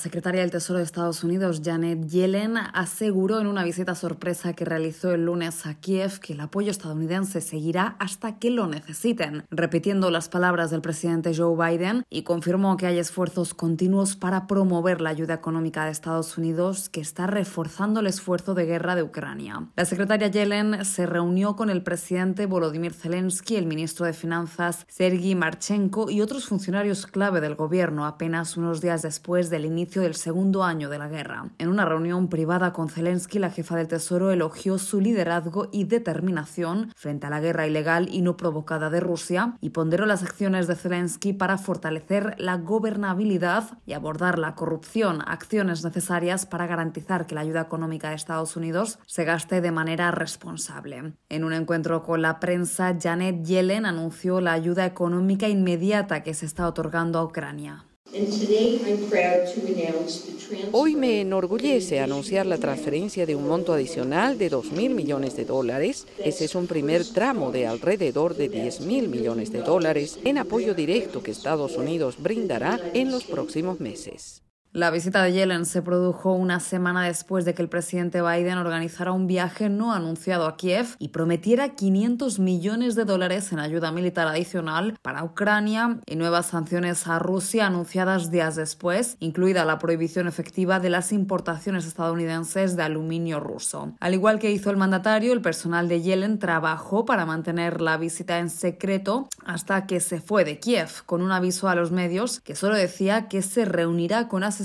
secretaria 0.06 0.42
del 0.42 0.52
Tesoro 0.52 0.78
de 0.78 0.86
Estados 0.86 1.24
Unidos, 1.24 1.64
Janet 1.66 2.06
Yellen, 2.06 2.58
aseguró 2.58 3.42
en 3.42 3.48
una 3.48 3.64
visita 3.64 3.96
sorpresa 3.96 4.54
que 4.54 4.64
realizó 4.64 5.12
el 5.16 5.26
lunes 5.26 5.66
a 5.66 5.74
Kiev 5.74 6.20
que 6.20 6.34
el 6.34 6.42
apoyo 6.42 6.70
estadounidense 6.70 7.42
seguirá 7.42 7.96
hasta 7.98 8.38
que 8.38 8.52
lo 8.52 8.68
necesiten, 8.68 9.46
repitiendo 9.50 10.12
las 10.12 10.30
palabras 10.30 10.70
del 10.70 10.82
presidente 10.82 11.36
Joe 11.36 11.56
Biden 11.58 12.04
y 12.12 12.22
confirmó 12.22 12.78
que 12.78 12.86
hay 12.86 13.00
esfuerzos 13.00 13.56
continuos 13.56 14.16
para 14.16 14.46
promover 14.46 15.02
la 15.02 15.10
ayuda 15.10 15.34
económica 15.34 15.86
de 15.86 15.92
Estados 15.92 16.38
Unidos 16.38 16.88
que 16.90 17.02
está 17.02 17.26
reforzando 17.26 18.02
el 18.02 18.06
esfuerzo 18.06 18.54
de 18.54 18.68
guerra 18.68 18.94
de 18.94 19.02
Ucrania. 19.02 19.70
La 19.76 19.86
secretaria 19.86 20.28
Yellen 20.28 20.86
se 20.86 21.08
reunió 21.08 21.56
con 21.56 21.72
el 21.72 21.82
presidente 21.82 22.46
Volodymyr 22.46 22.94
Zelensky, 22.94 23.56
el 23.56 23.66
ministro 23.66 24.06
de 24.06 24.14
Finanzas 24.14 24.86
Sergei 24.88 25.34
Marchenko 25.34 26.12
y 26.12 26.22
otros 26.22 26.46
funcionarios 26.46 27.08
clave 27.08 27.42
del 27.42 27.56
gobierno 27.56 28.06
apenas 28.06 28.56
unos 28.56 28.82
días 28.82 29.02
después 29.02 29.50
del 29.50 29.66
inicio 29.66 29.95
del 30.02 30.16
segundo 30.16 30.64
año 30.64 30.90
de 30.90 30.98
la 30.98 31.08
guerra. 31.08 31.50
En 31.58 31.70
una 31.70 31.86
reunión 31.86 32.30
privada 32.30 32.74
con 32.74 32.90
Zelensky, 32.90 33.40
la 33.40 33.50
jefa 33.50 33.76
del 33.76 33.88
Tesoro 33.88 34.32
elogió 34.32 34.78
su 34.78 35.02
liderazgo 35.02 35.70
y 35.72 35.86
determinación 35.86 36.92
frente 36.96 37.28
a 37.28 37.30
la 37.30 37.40
guerra 37.40 37.68
ilegal 37.68 38.08
y 38.12 38.22
no 38.22 38.38
provocada 38.38 38.90
de 38.90 39.00
Rusia 39.00 39.58
y 39.62 39.72
ponderó 39.72 40.06
las 40.06 40.24
acciones 40.24 40.68
de 40.68 40.76
Zelensky 40.76 41.34
para 41.34 41.58
fortalecer 41.58 42.36
la 42.38 42.58
gobernabilidad 42.58 43.78
y 43.86 43.94
abordar 43.94 44.40
la 44.40 44.56
corrupción, 44.56 45.22
acciones 45.26 45.84
necesarias 45.84 46.46
para 46.46 46.68
garantizar 46.68 47.26
que 47.26 47.36
la 47.36 47.42
ayuda 47.42 47.62
económica 47.62 48.10
de 48.10 48.16
Estados 48.16 48.56
Unidos 48.56 49.00
se 49.06 49.24
gaste 49.24 49.62
de 49.62 49.72
manera 49.72 50.12
responsable. 50.12 51.14
En 51.30 51.44
un 51.44 51.54
encuentro 51.54 52.04
con 52.04 52.22
la 52.22 52.40
prensa, 52.40 52.96
Janet 53.00 53.44
Yellen 53.44 53.86
anunció 53.86 54.42
la 54.42 54.54
ayuda 54.54 54.86
económica 54.86 55.48
inmediata 55.48 56.24
que 56.24 56.34
se 56.34 56.46
está 56.46 56.68
otorgando 56.68 57.20
a 57.20 57.24
Ucrania. 57.24 57.86
Hoy 60.72 60.96
me 60.96 61.22
enorgullece 61.22 62.00
anunciar 62.00 62.46
la 62.46 62.58
transferencia 62.58 63.26
de 63.26 63.36
un 63.36 63.48
monto 63.48 63.74
adicional 63.74 64.38
de 64.38 64.50
2 64.50 64.72
mil 64.72 64.96
millones 64.96 65.36
de 65.36 65.44
dólares. 65.44 66.08
Ese 66.20 66.46
es 66.46 66.56
un 66.56 66.68
primer 66.68 67.06
tramo 67.06 67.52
de 67.52 67.68
alrededor 67.68 68.36
de 68.36 68.48
10 68.48 68.82
mil 68.82 69.10
millones 69.10 69.52
de 69.52 69.62
dólares 69.62 70.20
en 70.24 70.38
apoyo 70.38 70.74
directo 70.74 71.22
que 71.22 71.32
Estados 71.32 71.76
Unidos 71.76 72.16
brindará 72.18 72.80
en 72.94 73.12
los 73.12 73.26
próximos 73.26 73.82
meses. 73.82 74.44
La 74.76 74.92
visita 74.92 75.24
de 75.24 75.32
Yellen 75.32 75.66
se 75.66 75.82
produjo 75.82 76.34
una 76.34 76.60
semana 76.60 77.06
después 77.06 77.46
de 77.46 77.54
que 77.54 77.62
el 77.62 77.70
presidente 77.70 78.22
Biden 78.22 78.58
organizara 78.58 79.14
un 79.14 79.26
viaje 79.26 79.70
no 79.70 79.94
anunciado 79.94 80.48
a 80.48 80.58
Kiev 80.58 80.98
y 81.00 81.08
prometiera 81.08 81.76
500 81.76 82.40
millones 82.40 82.96
de 82.96 83.06
dólares 83.06 83.54
en 83.54 83.60
ayuda 83.60 83.94
militar 83.94 84.28
adicional 84.28 84.98
para 85.02 85.24
Ucrania 85.24 86.02
y 86.06 86.18
nuevas 86.18 86.48
sanciones 86.48 87.08
a 87.08 87.20
Rusia 87.20 87.68
anunciadas 87.68 88.32
días 88.32 88.58
después, 88.58 89.16
incluida 89.22 89.64
la 89.64 89.80
prohibición 89.80 90.28
efectiva 90.28 90.82
de 90.82 90.90
las 90.90 91.14
importaciones 91.14 91.88
estadounidenses 91.88 92.76
de 92.76 92.84
aluminio 92.84 93.40
ruso. 93.40 93.94
Al 94.02 94.14
igual 94.14 94.40
que 94.40 94.52
hizo 94.52 94.72
el 94.72 94.76
mandatario, 94.76 95.32
el 95.32 95.42
personal 95.42 95.88
de 95.88 96.02
Yellen 96.02 96.38
trabajó 96.38 97.06
para 97.06 97.26
mantener 97.26 97.80
la 97.80 97.96
visita 97.96 98.40
en 98.40 98.50
secreto 98.50 99.30
hasta 99.46 99.88
que 99.88 100.02
se 100.02 100.20
fue 100.20 100.44
de 100.44 100.60
Kiev, 100.60 101.06
con 101.06 101.22
un 101.22 101.32
aviso 101.32 101.70
a 101.70 101.76
los 101.76 101.92
medios 101.92 102.42
que 102.42 102.58
solo 102.58 102.76
decía 102.76 103.30
que 103.30 103.42
se 103.42 103.64
reunirá 103.64 104.28
con 104.28 104.44
asesores 104.44 104.65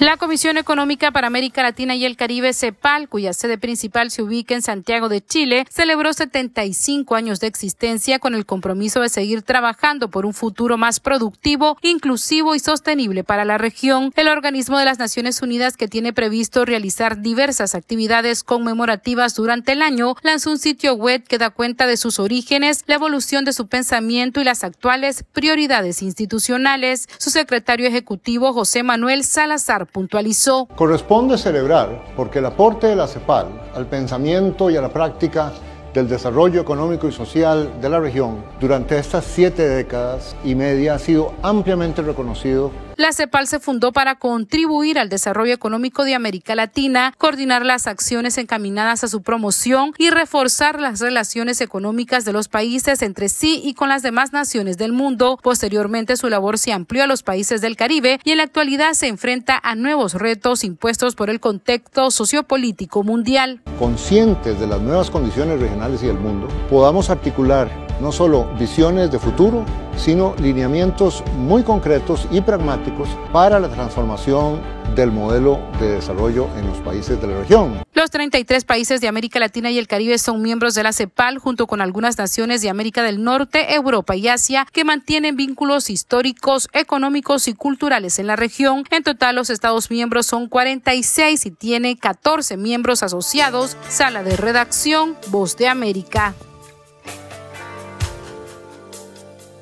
La 0.00 0.16
Comisión 0.16 0.56
Económica 0.56 1.12
para 1.12 1.28
América 1.28 1.62
Latina 1.62 1.94
y 1.94 2.04
el 2.04 2.16
Caribe, 2.16 2.54
CEPAL, 2.54 3.08
cuya 3.08 3.32
sede 3.34 3.56
principal 3.56 4.10
se 4.10 4.22
ubica 4.22 4.54
en 4.54 4.62
Santiago 4.62 5.08
de 5.08 5.24
Chile, 5.24 5.64
celebró 5.70 6.12
75 6.12 7.14
años 7.14 7.38
de 7.38 7.46
existencia 7.46 8.18
con 8.18 8.34
el 8.34 8.44
compromiso 8.44 9.00
de 9.00 9.10
seguir 9.10 9.42
trabajando 9.42 10.10
por 10.10 10.26
un 10.26 10.34
futuro 10.34 10.76
más 10.76 10.98
productivo, 10.98 11.76
inclusivo 11.82 12.54
y 12.54 12.58
sostenible 12.58 13.22
para 13.22 13.44
la 13.44 13.58
región. 13.58 14.12
El 14.16 14.28
organismo 14.28 14.78
de 14.78 14.86
las 14.86 14.98
Naciones 14.98 15.40
Unidas, 15.40 15.76
que 15.76 15.88
tiene 15.88 16.12
previsto 16.12 16.64
realizar 16.64 17.20
diversas 17.20 17.74
actividades 17.76 18.42
conmemorativas 18.42 19.34
durante 19.34 19.72
el 19.72 19.82
año, 19.82 20.16
lanzó 20.22 20.50
un 20.50 20.58
sitio 20.58 20.94
web 20.94 21.22
que 21.22 21.38
da 21.38 21.50
cuenta 21.50 21.86
de 21.86 21.96
sus 21.98 22.18
orígenes, 22.18 22.82
la 22.86 22.96
evolución 22.96 23.44
de 23.44 23.52
su 23.52 23.68
pensamiento 23.68 24.40
y 24.40 24.44
las 24.44 24.64
actuales 24.64 25.24
prioridades 25.32 26.02
institucionales. 26.02 27.08
Su 27.18 27.30
secretario 27.30 27.86
ejecutivo, 27.86 28.52
José 28.52 28.82
Manuel 28.82 29.22
Salazar, 29.22 29.81
puntualizó. 29.84 30.66
Corresponde 30.74 31.38
celebrar 31.38 32.04
porque 32.16 32.38
el 32.38 32.46
aporte 32.46 32.86
de 32.86 32.96
la 32.96 33.06
CEPAL 33.06 33.70
al 33.74 33.86
pensamiento 33.86 34.70
y 34.70 34.76
a 34.76 34.80
la 34.80 34.92
práctica 34.92 35.52
del 35.94 36.08
desarrollo 36.08 36.60
económico 36.60 37.06
y 37.06 37.12
social 37.12 37.80
de 37.80 37.88
la 37.88 38.00
región 38.00 38.44
durante 38.60 38.98
estas 38.98 39.24
siete 39.24 39.68
décadas 39.68 40.34
y 40.42 40.54
media 40.54 40.94
ha 40.94 40.98
sido 40.98 41.34
ampliamente 41.42 42.00
reconocido 42.02 42.70
la 43.02 43.12
CEPAL 43.12 43.48
se 43.48 43.58
fundó 43.58 43.92
para 43.92 44.14
contribuir 44.14 44.98
al 44.98 45.08
desarrollo 45.08 45.52
económico 45.52 46.04
de 46.04 46.14
América 46.14 46.54
Latina, 46.54 47.12
coordinar 47.18 47.66
las 47.66 47.88
acciones 47.88 48.38
encaminadas 48.38 49.02
a 49.02 49.08
su 49.08 49.22
promoción 49.22 49.92
y 49.98 50.10
reforzar 50.10 50.80
las 50.80 51.00
relaciones 51.00 51.60
económicas 51.60 52.24
de 52.24 52.32
los 52.32 52.46
países 52.46 53.02
entre 53.02 53.28
sí 53.28 53.60
y 53.64 53.74
con 53.74 53.88
las 53.88 54.02
demás 54.02 54.32
naciones 54.32 54.78
del 54.78 54.92
mundo. 54.92 55.38
Posteriormente, 55.42 56.16
su 56.16 56.28
labor 56.28 56.58
se 56.58 56.72
amplió 56.72 57.02
a 57.02 57.08
los 57.08 57.24
países 57.24 57.60
del 57.60 57.76
Caribe 57.76 58.20
y 58.22 58.30
en 58.30 58.36
la 58.36 58.44
actualidad 58.44 58.92
se 58.92 59.08
enfrenta 59.08 59.60
a 59.62 59.74
nuevos 59.74 60.14
retos 60.14 60.62
impuestos 60.62 61.16
por 61.16 61.28
el 61.28 61.40
contexto 61.40 62.12
sociopolítico 62.12 63.02
mundial. 63.02 63.62
Conscientes 63.80 64.60
de 64.60 64.66
las 64.68 64.80
nuevas 64.80 65.10
condiciones 65.10 65.60
regionales 65.60 66.04
y 66.04 66.06
del 66.06 66.18
mundo, 66.18 66.46
podamos 66.70 67.10
articular 67.10 67.68
no 68.02 68.10
solo 68.10 68.44
visiones 68.58 69.12
de 69.12 69.18
futuro, 69.20 69.64
sino 69.96 70.34
lineamientos 70.38 71.22
muy 71.38 71.62
concretos 71.62 72.26
y 72.32 72.40
pragmáticos 72.40 73.08
para 73.32 73.60
la 73.60 73.68
transformación 73.68 74.60
del 74.96 75.12
modelo 75.12 75.60
de 75.80 75.92
desarrollo 75.92 76.48
en 76.58 76.66
los 76.66 76.78
países 76.78 77.20
de 77.20 77.28
la 77.28 77.38
región. 77.38 77.82
Los 77.94 78.10
33 78.10 78.64
países 78.64 79.00
de 79.00 79.08
América 79.08 79.38
Latina 79.38 79.70
y 79.70 79.78
el 79.78 79.86
Caribe 79.86 80.18
son 80.18 80.42
miembros 80.42 80.74
de 80.74 80.82
la 80.82 80.92
CEPAL 80.92 81.38
junto 81.38 81.66
con 81.66 81.80
algunas 81.80 82.18
naciones 82.18 82.60
de 82.60 82.68
América 82.68 83.02
del 83.02 83.22
Norte, 83.22 83.74
Europa 83.74 84.16
y 84.16 84.28
Asia 84.28 84.66
que 84.70 84.84
mantienen 84.84 85.36
vínculos 85.36 85.88
históricos, 85.88 86.68
económicos 86.72 87.46
y 87.46 87.54
culturales 87.54 88.18
en 88.18 88.26
la 88.26 88.36
región. 88.36 88.84
En 88.90 89.04
total, 89.04 89.36
los 89.36 89.48
Estados 89.48 89.90
miembros 89.90 90.26
son 90.26 90.48
46 90.48 91.46
y 91.46 91.50
tiene 91.52 91.96
14 91.96 92.56
miembros 92.56 93.02
asociados. 93.02 93.76
Sala 93.88 94.24
de 94.24 94.36
redacción, 94.36 95.16
Voz 95.30 95.56
de 95.56 95.68
América. 95.68 96.34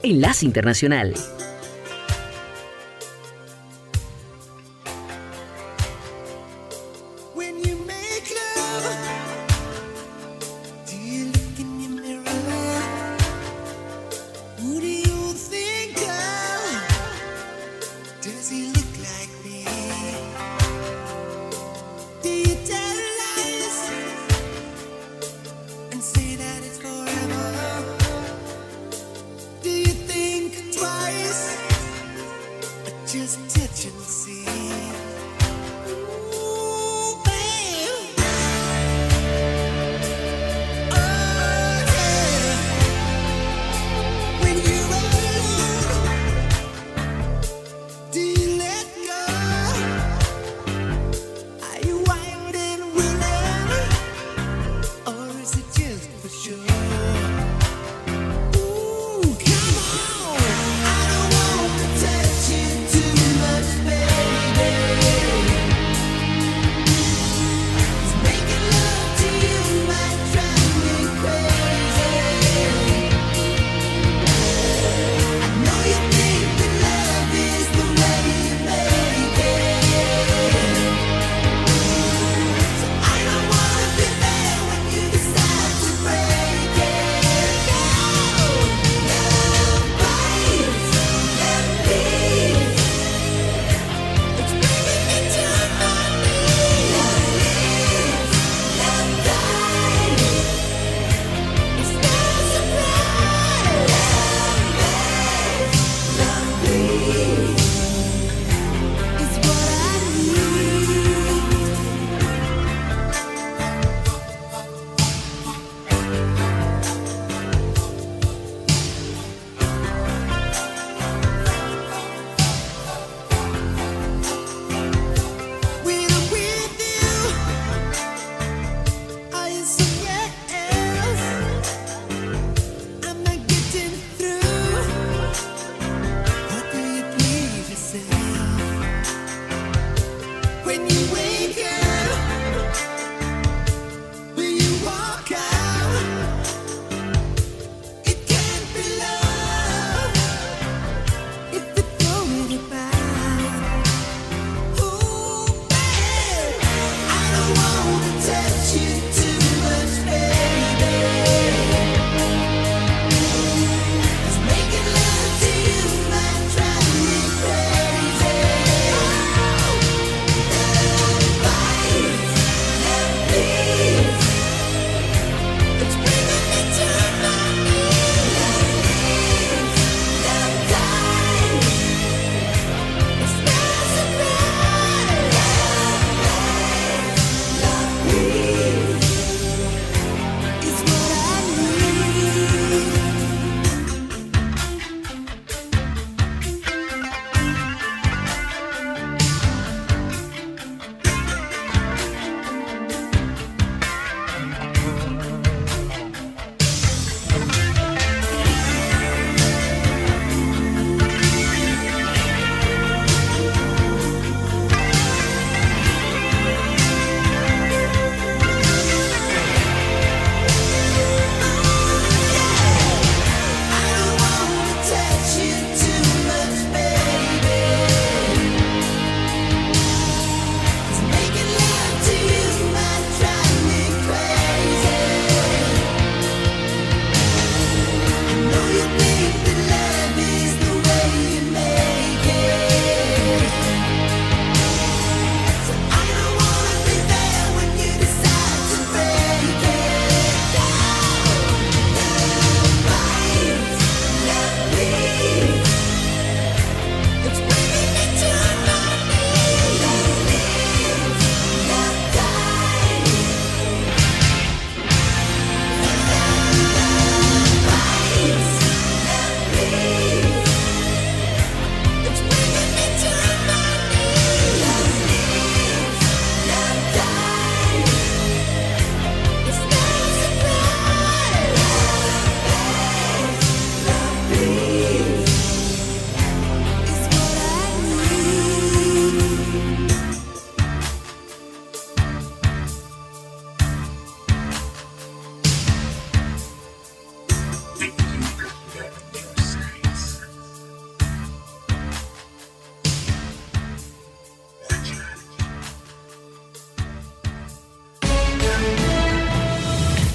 Enlace 0.02 0.46
Internacional. 0.46 1.14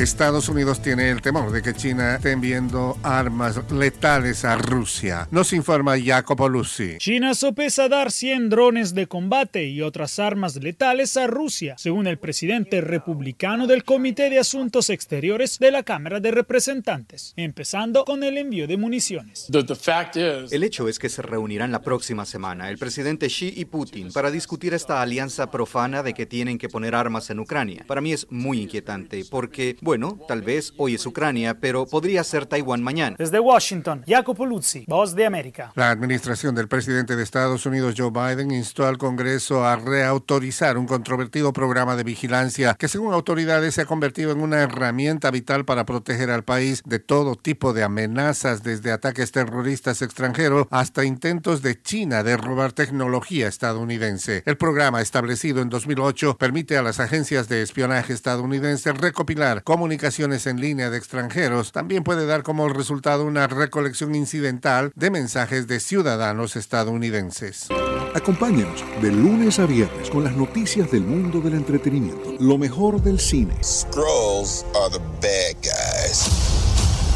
Estados 0.00 0.48
Unidos 0.48 0.80
tiene 0.80 1.10
el 1.10 1.20
temor 1.20 1.50
de 1.50 1.60
que 1.60 1.74
China 1.74 2.14
esté 2.14 2.30
enviando 2.30 2.96
armas 3.02 3.60
letales 3.72 4.44
a 4.44 4.56
Rusia. 4.56 5.26
Nos 5.32 5.52
informa 5.52 5.96
Jacopo 6.00 6.48
Luzzi. 6.48 6.98
China 6.98 7.34
sopesa 7.34 7.88
dar 7.88 8.12
100 8.12 8.48
drones 8.48 8.94
de 8.94 9.08
combate 9.08 9.66
y 9.66 9.82
otras 9.82 10.20
armas 10.20 10.54
letales 10.54 11.16
a 11.16 11.26
Rusia, 11.26 11.74
según 11.78 12.06
el 12.06 12.16
presidente 12.16 12.80
republicano 12.80 13.66
del 13.66 13.82
Comité 13.82 14.30
de 14.30 14.38
Asuntos 14.38 14.88
Exteriores 14.88 15.58
de 15.58 15.72
la 15.72 15.82
Cámara 15.82 16.20
de 16.20 16.30
Representantes, 16.30 17.34
empezando 17.36 18.04
con 18.04 18.22
el 18.22 18.38
envío 18.38 18.68
de 18.68 18.76
municiones. 18.76 19.48
El 19.52 20.62
hecho 20.62 20.88
es 20.88 21.00
que 21.00 21.08
se 21.08 21.22
reunirán 21.22 21.72
la 21.72 21.82
próxima 21.82 22.24
semana 22.24 22.70
el 22.70 22.78
presidente 22.78 23.26
Xi 23.26 23.52
y 23.56 23.64
Putin 23.64 24.12
para 24.12 24.30
discutir 24.30 24.74
esta 24.74 25.02
alianza 25.02 25.50
profana 25.50 26.04
de 26.04 26.14
que 26.14 26.24
tienen 26.24 26.56
que 26.56 26.68
poner 26.68 26.94
armas 26.94 27.30
en 27.30 27.40
Ucrania. 27.40 27.84
Para 27.88 28.00
mí 28.00 28.12
es 28.12 28.28
muy 28.30 28.60
inquietante 28.60 29.24
porque, 29.28 29.76
bueno, 29.88 30.18
tal 30.28 30.42
vez 30.42 30.74
hoy 30.76 30.96
es 30.96 31.06
Ucrania, 31.06 31.58
pero 31.58 31.86
podría 31.86 32.22
ser 32.22 32.44
Taiwán 32.44 32.82
mañana. 32.82 33.16
Desde 33.18 33.40
Washington, 33.40 34.04
Jacopo 34.06 34.44
Luzzi, 34.44 34.84
Voz 34.86 35.14
de 35.14 35.24
América. 35.24 35.72
La 35.76 35.88
administración 35.88 36.54
del 36.54 36.68
presidente 36.68 37.16
de 37.16 37.22
Estados 37.22 37.64
Unidos, 37.64 37.94
Joe 37.96 38.10
Biden, 38.10 38.50
instó 38.50 38.86
al 38.86 38.98
Congreso 38.98 39.64
a 39.64 39.76
reautorizar 39.76 40.76
un 40.76 40.84
controvertido 40.86 41.54
programa 41.54 41.96
de 41.96 42.04
vigilancia 42.04 42.74
que, 42.74 42.86
según 42.86 43.14
autoridades, 43.14 43.76
se 43.76 43.80
ha 43.80 43.86
convertido 43.86 44.30
en 44.30 44.42
una 44.42 44.58
herramienta 44.60 45.30
vital 45.30 45.64
para 45.64 45.86
proteger 45.86 46.28
al 46.28 46.44
país 46.44 46.82
de 46.84 46.98
todo 46.98 47.34
tipo 47.34 47.72
de 47.72 47.82
amenazas, 47.82 48.62
desde 48.62 48.92
ataques 48.92 49.32
terroristas 49.32 50.02
extranjeros 50.02 50.66
hasta 50.70 51.06
intentos 51.06 51.62
de 51.62 51.80
China 51.80 52.22
de 52.22 52.36
robar 52.36 52.74
tecnología 52.74 53.48
estadounidense. 53.48 54.42
El 54.44 54.58
programa, 54.58 55.00
establecido 55.00 55.62
en 55.62 55.70
2008, 55.70 56.36
permite 56.36 56.76
a 56.76 56.82
las 56.82 57.00
agencias 57.00 57.48
de 57.48 57.62
espionaje 57.62 58.12
estadounidenses 58.12 58.94
recopilar 58.94 59.62
comunicaciones 59.78 60.48
en 60.48 60.60
línea 60.60 60.90
de 60.90 60.98
extranjeros. 60.98 61.70
También 61.70 62.02
puede 62.02 62.26
dar 62.26 62.42
como 62.42 62.68
resultado 62.68 63.24
una 63.24 63.46
recolección 63.46 64.16
incidental 64.16 64.90
de 64.96 65.08
mensajes 65.12 65.68
de 65.68 65.78
ciudadanos 65.78 66.56
estadounidenses. 66.56 67.68
Acompáñenos 68.12 68.84
de 69.00 69.12
lunes 69.12 69.60
a 69.60 69.66
viernes 69.66 70.10
con 70.10 70.24
las 70.24 70.34
noticias 70.34 70.90
del 70.90 71.02
mundo 71.02 71.40
del 71.40 71.54
entretenimiento, 71.54 72.34
lo 72.40 72.58
mejor 72.58 73.00
del 73.00 73.20
cine. 73.20 73.54
Scrolls 73.62 74.66
are 74.74 74.90
the 74.90 74.98
bad 75.22 75.54
guys. 75.62 76.26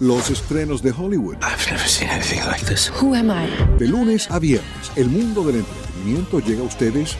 Los 0.00 0.30
estrenos 0.30 0.84
de 0.84 0.92
Hollywood. 0.92 1.38
I've 1.42 1.68
never 1.68 1.88
seen 1.88 2.10
anything 2.10 2.44
like 2.46 2.64
this. 2.64 2.92
Who 3.02 3.16
am 3.16 3.32
I? 3.32 3.50
De 3.80 3.88
lunes 3.88 4.30
a 4.30 4.38
viernes, 4.38 4.92
el 4.94 5.08
mundo 5.08 5.42
del 5.42 5.56
entretenimiento 5.56 6.38
llega 6.38 6.60
a 6.60 6.66
ustedes 6.66 7.16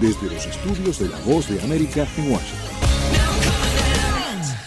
desde 0.00 0.32
los 0.32 0.46
estudios 0.46 1.00
de 1.00 1.08
La 1.08 1.18
Voz 1.26 1.48
de 1.48 1.60
América 1.62 2.06
en 2.16 2.30
Washington. 2.30 2.93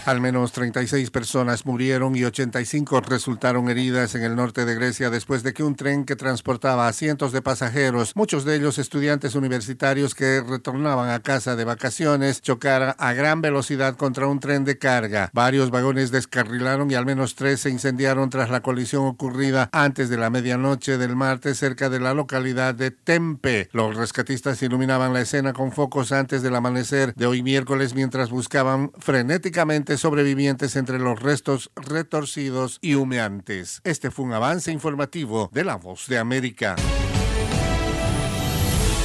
Al 0.08 0.22
menos 0.22 0.52
36 0.52 1.10
personas 1.10 1.66
murieron 1.66 2.16
y 2.16 2.24
85 2.24 3.02
resultaron 3.02 3.68
heridas 3.68 4.14
en 4.14 4.22
el 4.22 4.36
norte 4.36 4.64
de 4.64 4.74
Grecia 4.74 5.10
después 5.10 5.42
de 5.42 5.52
que 5.52 5.62
un 5.62 5.74
tren 5.76 6.06
que 6.06 6.16
transportaba 6.16 6.88
a 6.88 6.94
cientos 6.94 7.30
de 7.30 7.42
pasajeros, 7.42 8.16
muchos 8.16 8.46
de 8.46 8.56
ellos 8.56 8.78
estudiantes 8.78 9.34
universitarios 9.34 10.14
que 10.14 10.40
retornaban 10.40 11.10
a 11.10 11.20
casa 11.20 11.56
de 11.56 11.66
vacaciones, 11.66 12.40
chocara 12.40 12.92
a 12.92 13.12
gran 13.12 13.42
velocidad 13.42 13.96
contra 13.96 14.28
un 14.28 14.40
tren 14.40 14.64
de 14.64 14.78
carga. 14.78 15.28
Varios 15.34 15.70
vagones 15.70 16.10
descarrilaron 16.10 16.90
y 16.90 16.94
al 16.94 17.04
menos 17.04 17.34
tres 17.34 17.60
se 17.60 17.68
incendiaron 17.68 18.30
tras 18.30 18.48
la 18.48 18.62
colisión 18.62 19.04
ocurrida 19.04 19.68
antes 19.72 20.08
de 20.08 20.16
la 20.16 20.30
medianoche 20.30 20.96
del 20.96 21.16
martes 21.16 21.58
cerca 21.58 21.90
de 21.90 22.00
la 22.00 22.14
localidad 22.14 22.74
de 22.74 22.92
Tempe. 22.92 23.68
Los 23.72 23.94
rescatistas 23.94 24.62
iluminaban 24.62 25.12
la 25.12 25.20
escena 25.20 25.52
con 25.52 25.70
focos 25.70 26.12
antes 26.12 26.40
del 26.40 26.56
amanecer 26.56 27.12
de 27.14 27.26
hoy 27.26 27.42
miércoles 27.42 27.92
mientras 27.92 28.30
buscaban 28.30 28.90
frenéticamente 28.98 29.97
sobrevivientes 29.98 30.76
entre 30.76 30.98
los 30.98 31.20
restos 31.20 31.70
retorcidos 31.76 32.78
y 32.80 32.94
humeantes. 32.94 33.80
Este 33.84 34.10
fue 34.10 34.24
un 34.24 34.32
avance 34.32 34.72
informativo 34.72 35.50
de 35.52 35.64
La 35.64 35.76
Voz 35.76 36.06
de 36.08 36.18
América. 36.18 36.76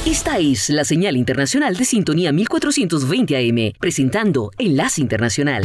Esta 0.06 0.38
es 0.38 0.68
la 0.68 0.84
señal 0.84 1.16
internacional 1.16 1.76
de 1.76 1.84
sintonía 1.84 2.30
1420 2.30 3.36
AM, 3.36 3.72
presentando 3.80 4.50
Enlace 4.58 5.00
Internacional. 5.00 5.64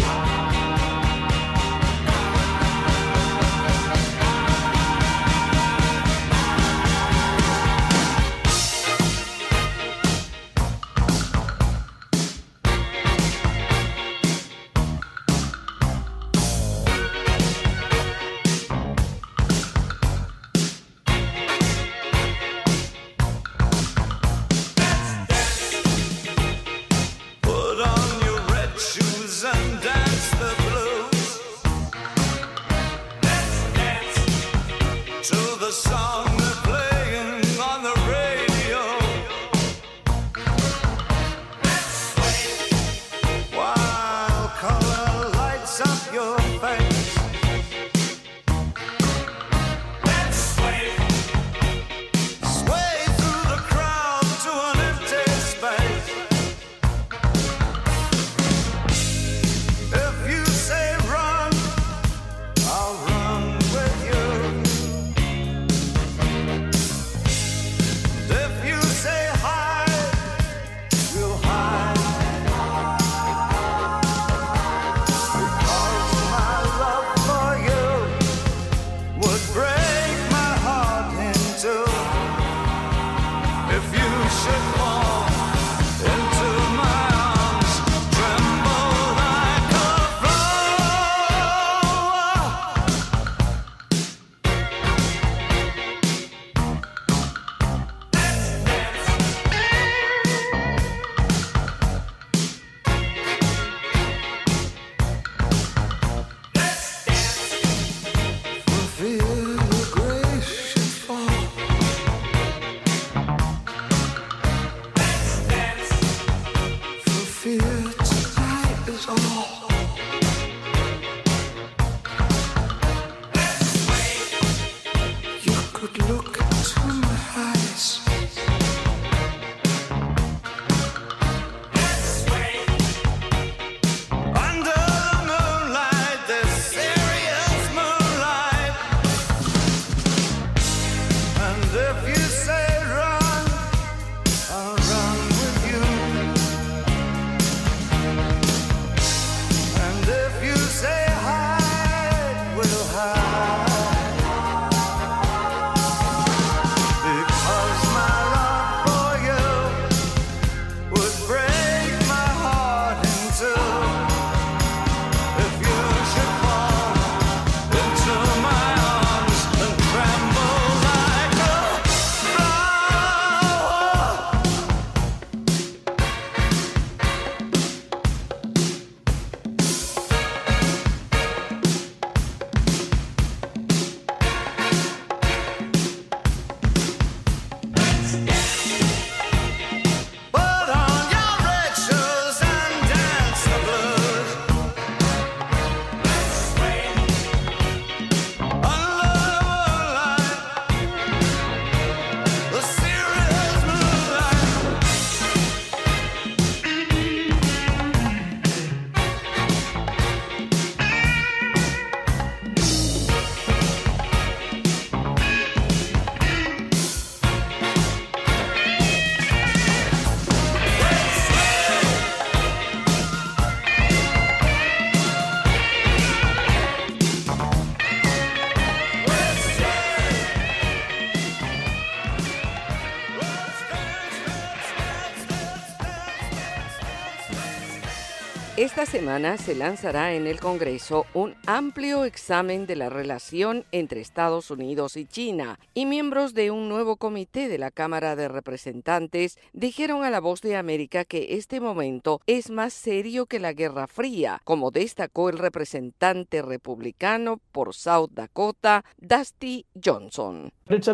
Esta 238.79 238.97
semana 238.97 239.35
se 239.35 239.55
lanzará 239.55 240.13
en 240.13 240.25
el 240.25 240.39
Congreso 240.39 241.05
un 241.13 241.35
amplio 241.45 242.05
examen 242.05 242.65
de 242.65 242.77
la 242.77 242.89
relación 242.89 243.65
entre 243.73 243.99
Estados 243.99 244.51
Unidos 244.51 244.95
y 244.95 245.05
China, 245.05 245.59
y 245.73 245.85
miembros 245.85 246.33
de 246.33 246.49
un 246.49 246.69
nuevo 246.69 246.95
comité 246.95 247.49
de 247.49 247.57
la 247.57 247.71
Cámara 247.71 248.15
de 248.15 248.29
Representantes 248.29 249.37
dijeron 249.51 250.05
a 250.05 250.09
La 250.09 250.21
Voz 250.21 250.39
de 250.39 250.55
América 250.55 251.03
que 251.03 251.35
este 251.35 251.59
momento 251.59 252.21
es 252.25 252.51
más 252.51 252.71
serio 252.71 253.25
que 253.25 253.39
la 253.39 253.51
Guerra 253.51 253.85
Fría, 253.87 254.39
como 254.45 254.71
destacó 254.71 255.27
el 255.27 255.39
representante 255.39 256.41
republicano 256.41 257.41
por 257.51 257.73
South 257.73 258.11
Dakota, 258.13 258.85
Dusty 258.97 259.65
Johnson. 259.83 260.53
Es 260.69 260.87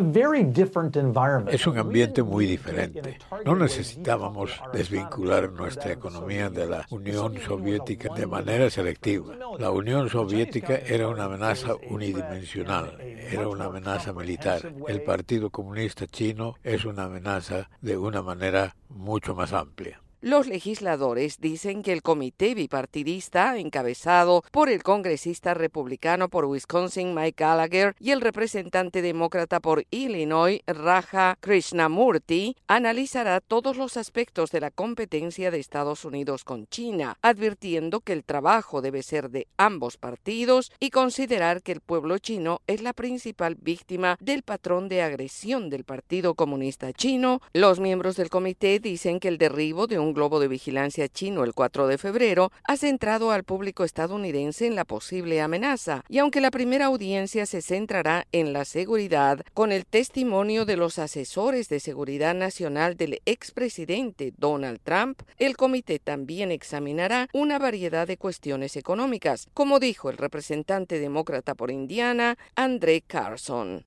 un 1.68 1.78
ambiente 1.78 2.24
muy 2.24 2.48
diferente. 2.48 3.20
No 3.46 3.56
necesitábamos 3.56 4.60
desvincular 4.74 5.52
nuestra 5.52 5.92
economía 5.92 6.50
de 6.50 6.66
la 6.66 6.88
Unión 6.90 7.38
Soviética 7.40 7.75
de 7.80 8.28
manera 8.28 8.70
selectiva. 8.70 9.36
La 9.60 9.72
Unión 9.72 10.10
Soviética 10.10 10.76
era 10.76 11.08
una 11.08 11.26
amenaza 11.26 11.76
unidimensional, 11.90 12.98
era 13.02 13.48
una 13.48 13.66
amenaza 13.66 14.14
militar. 14.14 14.74
El 14.88 15.02
Partido 15.02 15.50
Comunista 15.50 16.08
Chino 16.08 16.56
es 16.64 16.86
una 16.86 17.06
amenaza 17.06 17.70
de 17.82 17.98
una 17.98 18.22
manera 18.22 18.76
mucho 18.90 19.36
más 19.36 19.54
amplia. 19.54 20.02
Los 20.22 20.48
legisladores 20.48 21.40
dicen 21.40 21.84
que 21.84 21.92
el 21.92 22.02
comité 22.02 22.56
bipartidista, 22.56 23.58
encabezado 23.58 24.44
por 24.52 24.70
el 24.70 24.82
congresista 24.82 25.54
republicano 25.54 26.30
por 26.30 26.46
Wisconsin 26.46 27.14
Mike 27.14 27.44
Gallagher 27.44 27.96
y 28.00 28.12
el 28.12 28.22
representante 28.22 29.02
demócrata 29.02 29.60
por 29.60 29.86
Illinois 29.92 30.62
Raja 30.66 31.38
Krishnamurti, 31.42 32.56
analizará 32.68 33.40
todos 33.40 33.78
los 33.78 33.98
aspectos 33.98 34.50
de 34.52 34.62
la 34.62 34.72
competencia 34.72 35.52
de 35.52 35.60
Estados 35.60 36.06
Unidos 36.06 36.44
con 36.44 36.66
China, 36.68 37.18
advirtiendo 37.22 38.00
que 38.00 38.14
el 38.14 38.24
trabajo 38.24 38.82
debe 38.82 39.04
ser 39.04 39.30
de 39.30 39.48
ambos 39.58 39.98
partidos 39.98 40.72
y 40.80 40.90
considerar 40.90 41.62
que 41.62 41.74
el 41.74 41.82
pueblo 41.82 42.18
chino 42.18 42.62
es 42.66 42.82
la 42.82 42.94
principal 42.94 43.56
víctima 43.56 44.18
del 44.20 44.42
patrón 44.42 44.88
de 44.88 45.04
agresión 45.04 45.70
del 45.70 45.84
Partido 45.84 46.34
Comunista 46.34 46.94
Chino. 46.94 47.42
Los 47.54 47.80
miembros 47.80 48.16
del 48.16 48.30
comité 48.30 48.80
dicen 48.80 49.20
que 49.20 49.28
el 49.28 49.38
derribo 49.38 49.86
de 49.86 50.00
un 50.00 50.15
globo 50.16 50.40
de 50.40 50.48
vigilancia 50.48 51.08
chino 51.08 51.44
el 51.44 51.54
4 51.54 51.86
de 51.86 52.00
febrero 52.00 52.52
ha 52.64 52.78
centrado 52.78 53.30
al 53.30 53.44
público 53.44 53.84
estadounidense 53.84 54.66
en 54.66 54.76
la 54.76 54.86
posible 54.86 55.40
amenaza, 55.42 56.04
y 56.10 56.18
aunque 56.18 56.42
la 56.42 56.50
primera 56.50 56.86
audiencia 56.86 57.46
se 57.46 57.62
centrará 57.62 58.26
en 58.32 58.52
la 58.52 58.66
seguridad, 58.66 59.42
con 59.54 59.72
el 59.72 59.86
testimonio 59.86 60.66
de 60.66 60.78
los 60.78 60.98
asesores 60.98 61.70
de 61.70 61.80
seguridad 61.80 62.34
nacional 62.34 62.98
del 62.98 63.22
expresidente 63.26 64.34
Donald 64.36 64.80
Trump, 64.84 65.22
el 65.38 65.56
comité 65.56 66.00
también 66.00 66.52
examinará 66.52 67.28
una 67.34 67.60
variedad 67.60 68.08
de 68.08 68.18
cuestiones 68.18 68.76
económicas, 68.78 69.48
como 69.54 69.80
dijo 69.80 70.10
el 70.10 70.18
representante 70.18 70.98
demócrata 71.00 71.54
por 71.54 71.70
Indiana, 71.70 72.38
André 72.56 73.02
Carson. 73.02 73.86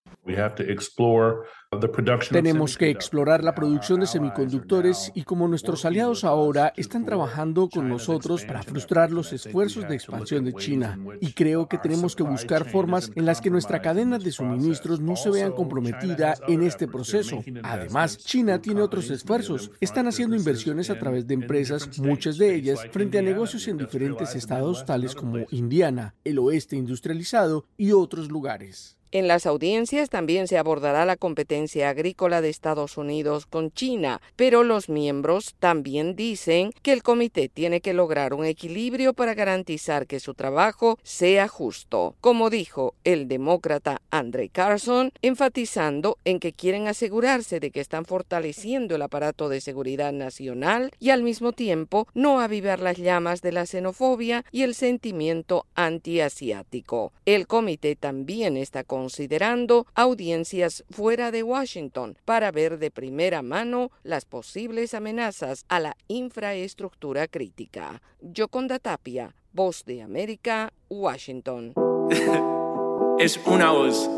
Tenemos 2.31 2.79
que 2.79 2.89
explorar 2.89 3.45
la 3.45 3.55
producción 3.55 4.01
de 4.01 4.07
semiconductores 4.07 5.13
y 5.15 5.25
como 5.25 5.49
nuestros 5.49 5.85
aliados 5.85 6.08
ahora 6.25 6.73
están 6.77 7.05
trabajando 7.05 7.69
con 7.69 7.89
nosotros 7.89 8.45
para 8.45 8.63
frustrar 8.63 9.11
los 9.11 9.33
esfuerzos 9.33 9.89
de 9.89 9.95
expansión 9.95 10.45
de 10.45 10.55
China. 10.55 10.99
Y 11.21 11.33
creo 11.33 11.69
que 11.69 11.79
tenemos 11.79 12.17
que 12.17 12.23
buscar 12.23 12.69
formas 12.69 13.11
en 13.15 13.27
las 13.27 13.41
que 13.41 13.51
nuestra 13.51 13.83
cadena 13.83 14.19
de 14.19 14.33
suministros 14.33 15.01
no 15.01 15.17
se 15.17 15.31
vean 15.31 15.53
comprometida 15.53 16.35
en 16.49 16.63
este 16.63 16.89
proceso. 16.89 17.45
Además, 17.63 18.19
China 18.19 18.61
tiene 18.61 18.81
otros 18.81 19.11
esfuerzos. 19.11 19.71
Están 19.81 20.09
haciendo 20.09 20.37
inversiones 20.37 20.91
a 20.91 20.99
través 20.99 21.27
de 21.27 21.35
empresas, 21.35 21.99
muchas 21.99 22.39
de 22.39 22.55
ellas 22.55 22.81
frente 22.91 23.19
a 23.19 23.23
negocios 23.23 23.69
en 23.69 23.79
diferentes 23.79 24.35
estados 24.35 24.85
tales 24.85 25.15
como 25.15 25.45
Indiana, 25.51 26.15
el 26.25 26.39
oeste 26.39 26.77
industrializado 26.77 27.67
y 27.77 27.93
otros 27.93 28.31
lugares. 28.31 28.98
En 29.11 29.27
las 29.27 29.47
audiencias 29.47 30.11
también 30.11 30.49
se 30.49 30.59
abordará 30.59 31.07
la 31.07 31.17
competencia 31.17 31.89
agrícola 31.89 32.43
de 32.43 32.51
Estados 32.51 32.99
Unidos 32.99 33.47
con 33.47 33.71
China, 33.71 34.21
pero 34.37 34.65
los 34.65 34.91
miembros 34.91 35.55
también 35.59 36.15
dicen 36.15 36.73
que 36.83 36.93
el 36.93 37.03
comité 37.03 37.49
tiene 37.49 37.81
que 37.81 37.95
lograr 37.95 38.35
un 38.35 38.45
equilibrio 38.45 39.15
para 39.15 39.33
garantizar 39.33 40.07
que 40.07 40.21
su 40.21 40.35
trabajo 40.35 40.99
sea 41.03 41.49
justo, 41.49 42.17
como 42.21 42.51
dijo 42.51 42.95
el 43.05 43.29
demócrata 43.29 44.03
Andre 44.11 44.51
Carson, 44.51 45.13
enfatizando 45.23 46.19
en 46.27 46.39
que 46.39 46.53
quieren 46.53 46.87
asegurarse 46.87 47.61
de 47.61 47.71
que 47.71 47.81
están 47.81 48.05
fortaleciendo 48.05 48.95
el 48.95 49.03
aparato 49.03 49.49
de 49.49 49.63
seguridad 49.63 50.13
nacional 50.13 50.91
y 51.01 51.11
al 51.11 51.23
mismo 51.23 51.53
tiempo 51.53 52.09
no 52.13 52.41
avivar 52.41 52.81
las 52.81 52.99
llamas 52.99 53.41
de 53.41 53.53
la 53.53 53.65
xenofobia 53.65 54.45
y 54.53 54.65
el 54.65 54.75
sentimiento 54.75 55.65
antiasiático. 55.75 57.13
El 57.25 57.47
comité 57.47 57.97
también 57.97 58.57
está 58.57 58.85
considerando 58.99 59.87
audiencias 59.95 60.85
fuera 60.91 61.31
de 61.31 61.45
Washington 61.45 62.17
para 62.25 62.51
ver 62.51 62.81
de 62.81 62.91
primera 62.91 63.43
mano 63.43 63.93
las 64.03 64.25
posibles 64.25 64.93
amenazas 64.93 65.65
a 65.69 65.79
la 65.79 65.97
infraestructura 66.09 67.29
crítica. 67.29 68.03
Yoconda 68.21 68.81
Tapia, 68.81 69.37
Voz 69.53 69.85
de 69.85 70.03
América, 70.03 70.73
Washington. 70.89 71.75
es 73.21 73.41
una 73.47 73.71
voz. 73.71 74.11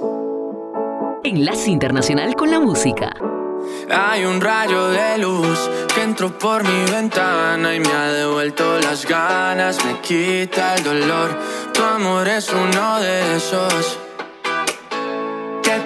Enlace 1.25 1.71
Internacional 1.71 2.35
con 2.35 2.51
la 2.51 2.59
Música. 2.59 3.13
Hay 3.91 4.25
un 4.25 4.41
rayo 4.41 4.89
de 4.89 5.19
luz 5.19 5.59
que 5.95 6.03
entró 6.03 6.39
por 6.39 6.65
mi 6.65 6.91
ventana 6.91 7.75
y 7.75 7.81
me 7.81 7.93
ha 7.93 8.13
devuelto 8.13 8.79
las 8.81 9.07
ganas, 9.07 9.85
me 9.85 10.01
quita 10.01 10.77
el 10.77 10.85
dolor. 10.85 11.39
Tu 11.75 11.83
amor 11.83 12.27
es 12.27 12.51
uno 12.51 12.99
de 13.01 13.37
esos 13.37 13.99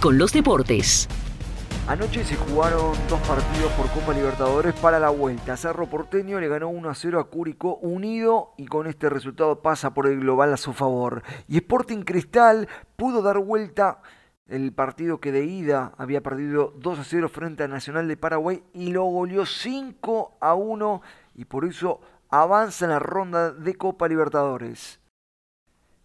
con 0.00 0.18
los 0.18 0.32
Deportes. 0.32 1.08
Anoche 1.88 2.24
se 2.24 2.36
jugaron 2.36 2.92
dos 3.08 3.20
partidos 3.20 3.72
por 3.72 3.88
Copa 3.90 4.12
Libertadores 4.12 4.74
para 4.74 4.98
la 5.00 5.08
vuelta. 5.08 5.56
Cerro 5.56 5.86
Porteño 5.86 6.38
le 6.38 6.48
ganó 6.48 6.68
1 6.68 6.90
a 6.90 6.94
0 6.94 7.18
a 7.18 7.24
Curicó 7.24 7.76
Unido 7.76 8.52
y 8.58 8.66
con 8.66 8.86
este 8.86 9.08
resultado 9.08 9.62
pasa 9.62 9.94
por 9.94 10.06
el 10.06 10.20
global 10.20 10.52
a 10.52 10.58
su 10.58 10.72
favor. 10.72 11.22
Y 11.48 11.56
Sporting 11.56 12.02
Cristal 12.02 12.68
pudo 12.96 13.22
dar 13.22 13.38
vuelta 13.38 14.02
el 14.46 14.72
partido 14.72 15.18
que 15.18 15.32
de 15.32 15.44
ida 15.46 15.92
había 15.96 16.22
perdido 16.22 16.74
2 16.76 16.98
a 16.98 17.04
0 17.04 17.28
frente 17.28 17.64
a 17.64 17.68
Nacional 17.68 18.06
de 18.06 18.16
Paraguay 18.16 18.62
y 18.74 18.92
lo 18.92 19.04
goleó 19.04 19.46
5 19.46 20.38
a 20.40 20.54
1 20.54 21.02
y 21.34 21.46
por 21.46 21.64
eso 21.64 22.00
avanza 22.28 22.84
en 22.84 22.90
la 22.90 22.98
ronda 22.98 23.50
de 23.50 23.74
Copa 23.74 24.08
Libertadores. 24.08 25.00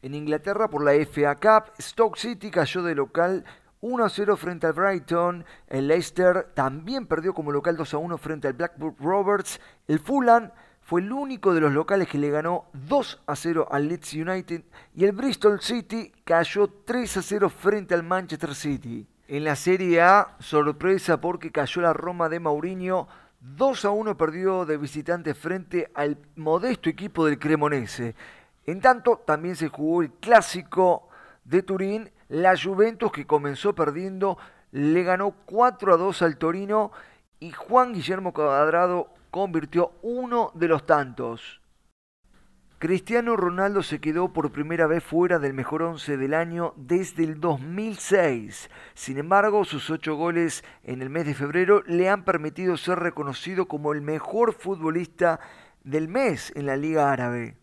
En 0.01 0.15
Inglaterra 0.15 0.69
por 0.69 0.83
la 0.83 0.93
FA 1.05 1.35
Cup, 1.35 1.71
Stoke 1.79 2.17
City 2.17 2.51
cayó 2.51 2.83
de 2.83 2.95
local 2.95 3.45
1 3.83 4.05
a 4.05 4.09
0 4.09 4.37
frente 4.37 4.65
al 4.65 4.71
Brighton. 4.71 5.43
El 5.67 5.89
Leicester 5.89 6.51
también 6.53 7.05
perdió 7.05 7.33
como 7.33 7.51
local 7.51 7.75
2 7.75 7.93
a 7.93 7.97
1 7.97 8.17
frente 8.17 8.47
al 8.47 8.53
Blackburn 8.53 8.95
Roberts. 8.97 9.59
El 9.89 9.99
Fulham 9.99 10.51
fue 10.79 11.01
el 11.01 11.11
único 11.11 11.53
de 11.53 11.59
los 11.59 11.73
locales 11.73 12.07
que 12.07 12.17
le 12.17 12.29
ganó 12.29 12.67
2 12.71 13.23
a 13.27 13.35
0 13.35 13.67
al 13.69 13.89
Leeds 13.89 14.13
United. 14.13 14.63
Y 14.95 15.03
el 15.03 15.11
Bristol 15.11 15.59
City 15.59 16.13
cayó 16.23 16.69
3 16.85 17.17
a 17.17 17.21
0 17.21 17.49
frente 17.49 17.93
al 17.93 18.03
Manchester 18.03 18.55
City. 18.55 19.05
En 19.27 19.43
la 19.43 19.57
Serie 19.57 20.01
A, 20.01 20.37
sorpresa 20.39 21.19
porque 21.19 21.51
cayó 21.51 21.81
la 21.81 21.91
Roma 21.91 22.29
de 22.29 22.39
Mourinho. 22.39 23.09
2 23.41 23.83
a 23.83 23.89
1 23.89 24.15
perdió 24.15 24.65
de 24.65 24.77
visitante 24.77 25.33
frente 25.33 25.91
al 25.93 26.17
modesto 26.37 26.89
equipo 26.89 27.25
del 27.25 27.37
Cremonese. 27.37 28.15
En 28.65 28.79
tanto, 28.79 29.21
también 29.25 29.57
se 29.57 29.67
jugó 29.67 30.01
el 30.01 30.11
clásico 30.13 31.09
de 31.43 31.63
Turín. 31.63 32.12
La 32.33 32.57
Juventus, 32.57 33.11
que 33.11 33.27
comenzó 33.27 33.75
perdiendo, 33.75 34.39
le 34.71 35.03
ganó 35.03 35.35
4 35.45 35.93
a 35.93 35.97
2 35.97 36.23
al 36.23 36.39
Torino 36.39 36.91
y 37.39 37.51
Juan 37.51 37.93
Guillermo 37.93 38.33
Cuadrado 38.33 39.13
convirtió 39.29 39.91
uno 40.01 40.49
de 40.55 40.67
los 40.67 40.83
tantos. 40.83 41.61
Cristiano 42.79 43.35
Ronaldo 43.35 43.83
se 43.83 44.01
quedó 44.01 44.33
por 44.33 44.51
primera 44.51 44.87
vez 44.87 45.03
fuera 45.03 45.37
del 45.37 45.53
mejor 45.53 45.83
once 45.83 46.17
del 46.17 46.33
año 46.33 46.73
desde 46.75 47.23
el 47.23 47.39
2006. 47.39 48.67
Sin 48.95 49.19
embargo, 49.19 49.63
sus 49.63 49.91
ocho 49.91 50.15
goles 50.15 50.63
en 50.81 51.03
el 51.03 51.11
mes 51.11 51.27
de 51.27 51.35
febrero 51.35 51.83
le 51.85 52.09
han 52.09 52.25
permitido 52.25 52.77
ser 52.77 52.97
reconocido 52.97 53.67
como 53.67 53.93
el 53.93 54.01
mejor 54.01 54.53
futbolista 54.53 55.39
del 55.83 56.07
mes 56.07 56.51
en 56.55 56.65
la 56.65 56.77
Liga 56.77 57.11
Árabe. 57.11 57.57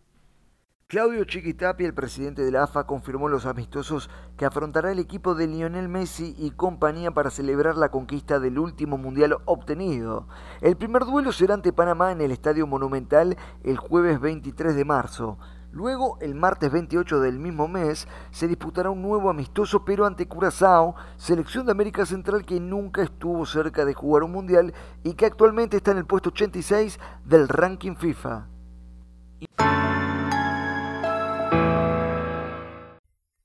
Claudio 0.90 1.22
Chiquitapia, 1.22 1.86
el 1.86 1.94
presidente 1.94 2.42
de 2.42 2.50
la 2.50 2.64
AFA, 2.64 2.82
confirmó 2.82 3.28
los 3.28 3.46
amistosos 3.46 4.10
que 4.36 4.44
afrontará 4.44 4.90
el 4.90 4.98
equipo 4.98 5.36
de 5.36 5.46
Lionel 5.46 5.88
Messi 5.88 6.34
y 6.36 6.50
compañía 6.50 7.12
para 7.12 7.30
celebrar 7.30 7.76
la 7.76 7.90
conquista 7.90 8.40
del 8.40 8.58
último 8.58 8.98
mundial 8.98 9.36
obtenido. 9.44 10.26
El 10.60 10.76
primer 10.76 11.04
duelo 11.04 11.30
será 11.30 11.54
ante 11.54 11.72
Panamá 11.72 12.10
en 12.10 12.20
el 12.20 12.32
Estadio 12.32 12.66
Monumental 12.66 13.36
el 13.62 13.76
jueves 13.76 14.20
23 14.20 14.74
de 14.74 14.84
marzo. 14.84 15.38
Luego, 15.70 16.18
el 16.20 16.34
martes 16.34 16.72
28 16.72 17.20
del 17.20 17.38
mismo 17.38 17.68
mes, 17.68 18.08
se 18.32 18.48
disputará 18.48 18.90
un 18.90 19.00
nuevo 19.00 19.30
amistoso, 19.30 19.84
pero 19.84 20.06
ante 20.06 20.26
Curazao, 20.26 20.96
selección 21.16 21.66
de 21.66 21.70
América 21.70 22.04
Central 22.04 22.44
que 22.44 22.58
nunca 22.58 23.02
estuvo 23.02 23.46
cerca 23.46 23.84
de 23.84 23.94
jugar 23.94 24.24
un 24.24 24.32
mundial 24.32 24.74
y 25.04 25.14
que 25.14 25.26
actualmente 25.26 25.76
está 25.76 25.92
en 25.92 25.98
el 25.98 26.06
puesto 26.06 26.30
86 26.30 26.98
del 27.24 27.46
ranking 27.46 27.94
FIFA. 27.94 28.48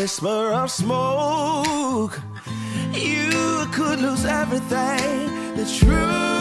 Whisper 0.00 0.52
of 0.52 0.70
smoke, 0.70 2.20
you 2.92 3.66
could 3.72 3.98
lose 3.98 4.26
everything. 4.26 5.56
The 5.56 5.64
truth 5.64 6.35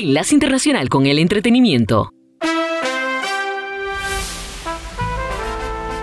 Enlace 0.00 0.32
Internacional 0.32 0.88
con 0.88 1.04
el 1.04 1.18
Entretenimiento. 1.18 2.08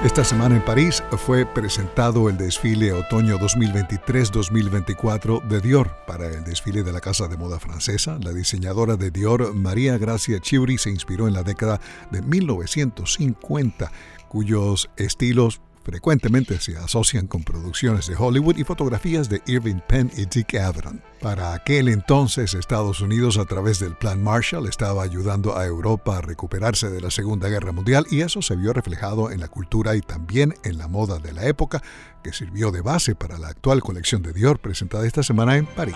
Esta 0.06 0.24
semana 0.24 0.56
en 0.56 0.64
París 0.64 1.04
fue 1.18 1.48
presentado 1.48 2.30
el 2.30 2.38
desfile 2.38 2.94
otoño 2.94 3.40
2023-2024 3.40 5.42
de 5.48 5.62
Dior. 5.62 5.98
Para 6.06 6.28
el 6.28 6.44
desfile 6.44 6.84
de 6.84 6.92
la 6.92 7.02
casa 7.02 7.28
de 7.28 7.38
moda 7.38 7.60
francesa, 7.60 8.20
la 8.22 8.34
diseñadora 8.34 8.98
de 8.98 9.10
Dior, 9.10 9.56
María 9.56 9.98
Gracia 9.98 10.40
Chiuri, 10.40 10.78
se 10.78 10.92
inspiró 10.92 11.28
en 11.28 11.34
la 11.34 11.42
década 11.42 11.82
de 12.12 12.22
1950, 12.22 13.92
cuyos 14.30 14.92
estilos 14.96 15.60
frecuentemente 15.88 16.60
se 16.60 16.78
asocian 16.78 17.28
con 17.28 17.46
producciones 17.46 18.08
de 18.08 18.16
Hollywood 18.18 18.58
y 18.58 18.66
fotografías 18.66 19.30
de 19.30 19.42
Irving 19.46 19.80
Penn 19.88 20.12
y 20.18 20.26
Dick 20.26 20.56
Avron. 20.56 21.02
Para 21.22 21.54
aquel 21.54 21.88
entonces, 21.88 22.54
Estados 22.56 23.00
Unidos, 23.00 23.38
a 23.38 23.46
través 23.46 23.80
del 23.80 23.96
Plan 23.96 24.22
Marshall, 24.22 24.68
estaba 24.68 25.04
ayudando 25.04 25.58
a 25.58 25.66
Europa 25.66 26.18
a 26.18 26.22
recuperarse 26.22 26.90
de 26.90 27.00
la 27.00 27.10
Segunda 27.10 27.48
Guerra 27.48 27.72
Mundial 27.72 28.06
y 28.12 28.20
eso 28.20 28.42
se 28.42 28.58
vio 28.58 28.74
reflejado 28.74 29.32
en 29.32 29.40
la 29.40 29.48
cultura 29.48 29.96
y 29.96 30.02
también 30.02 30.56
en 30.66 30.78
la 30.78 30.90
moda 30.90 31.20
de 31.20 31.32
la 31.32 31.46
época, 31.46 31.82
que 32.22 32.34
sirvió 32.34 32.72
de 32.72 32.82
base 32.82 33.16
para 33.16 33.38
la 33.38 33.48
actual 33.48 33.82
colección 33.82 34.22
de 34.24 34.34
Dior 34.34 34.60
presentada 34.60 35.08
esta 35.08 35.24
semana 35.24 35.56
en 35.56 35.68
París. 35.68 35.96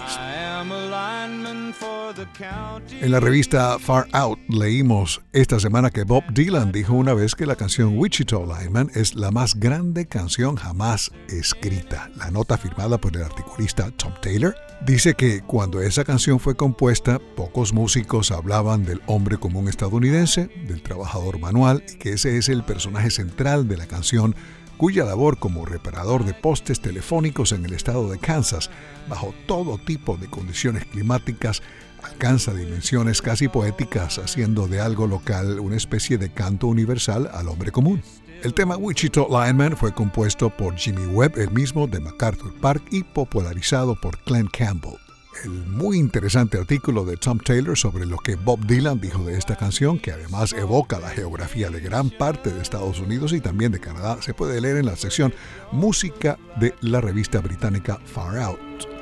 En 3.02 3.12
la 3.12 3.20
revista 3.20 3.80
Far 3.80 4.08
Out 4.12 4.40
leímos 4.50 5.22
esta 5.32 5.60
semana 5.60 5.90
que 5.90 6.04
Bob 6.04 6.24
Dylan 6.34 6.72
dijo 6.72 6.94
una 6.94 7.14
vez 7.14 7.36
que 7.36 7.46
la 7.46 7.56
canción 7.56 7.98
Wichita 7.98 8.38
Lineman 8.38 8.92
es 8.96 9.16
la 9.16 9.32
más 9.32 9.56
grande 9.56 10.06
canción 10.08 10.56
jamás 10.56 11.12
escrita. 11.30 12.10
La 12.18 12.30
nota 12.30 12.58
firmada 12.58 13.00
por 13.00 13.16
el 13.16 13.24
articulista 13.24 13.92
Tom 13.92 14.14
Taylor 14.22 14.56
dice 14.86 15.14
que 15.14 15.42
cuando 15.42 15.82
esa 15.82 16.04
canción 16.04 16.40
fue 16.40 16.56
compuesta, 16.56 17.20
pocos 17.36 17.74
músicos 17.74 18.32
hablaban 18.32 18.84
del 18.84 19.02
hombre 19.06 19.38
común 19.38 19.70
estadounidense, 19.70 20.50
del 20.68 20.82
trabajador 20.82 21.40
manual 21.40 21.84
y 21.94 21.98
que 21.98 22.14
ese 22.14 22.38
es 22.38 22.50
el 22.50 22.64
personaje 22.64 23.12
central 23.12 23.68
de 23.68 23.78
la 23.78 23.88
canción 23.88 24.36
cuya 24.82 25.06
labor 25.06 25.38
como 25.38 25.64
reparador 25.64 26.26
de 26.26 26.34
postes 26.34 26.82
telefónicos 26.82 27.52
en 27.52 27.64
el 27.66 27.74
estado 27.74 28.10
de 28.10 28.18
Kansas, 28.18 28.72
bajo 29.08 29.32
todo 29.46 29.78
tipo 29.78 30.18
de 30.18 30.28
condiciones 30.28 30.86
climáticas, 30.86 31.62
alcanza 32.04 32.54
dimensiones 32.54 33.22
casi 33.22 33.48
poéticas, 33.48 34.18
haciendo 34.18 34.68
de 34.68 34.82
algo 34.82 35.08
local 35.08 35.60
una 35.60 35.78
especie 35.78 36.18
de 36.18 36.32
canto 36.32 36.68
universal 36.68 37.30
al 37.34 37.48
hombre 37.48 37.72
común. 37.72 38.02
El 38.44 38.56
tema 38.56 38.76
Wichita 38.76 39.22
Lineman 39.30 39.78
fue 39.78 39.94
compuesto 39.94 40.50
por 40.50 40.76
Jimmy 40.76 41.06
Webb, 41.06 41.38
el 41.38 41.52
mismo 41.52 41.86
de 41.86 42.00
MacArthur 42.00 42.54
Park, 42.60 42.84
y 42.90 43.04
popularizado 43.04 43.96
por 44.02 44.18
Glenn 44.26 44.48
Campbell. 44.48 44.98
El 45.44 45.52
muy 45.68 45.98
interesante 45.98 46.58
artículo 46.58 47.06
de 47.06 47.18
Tom 47.18 47.40
Taylor 47.40 47.78
sobre 47.78 48.06
lo 48.06 48.18
que 48.18 48.36
Bob 48.36 48.66
Dylan 48.66 49.00
dijo 49.00 49.24
de 49.24 49.38
esta 49.38 49.56
canción, 49.56 50.00
que 50.00 50.12
además 50.12 50.54
evoca 50.54 51.00
la 51.00 51.10
geografía 51.10 51.70
de 51.70 51.80
gran 51.80 52.10
parte 52.10 52.52
de 52.52 52.62
Estados 52.62 53.00
Unidos 53.00 53.32
y 53.34 53.42
también 53.42 53.72
de 53.72 53.80
Canadá, 53.80 54.18
se 54.22 54.34
puede 54.34 54.60
leer 54.60 54.78
en 54.78 54.88
la 54.88 54.96
sección 54.96 55.34
Música 55.72 56.38
de 56.60 56.76
la 56.82 57.00
revista 57.00 57.40
británica 57.40 58.00
Far 58.06 58.40
Out. 58.40 59.01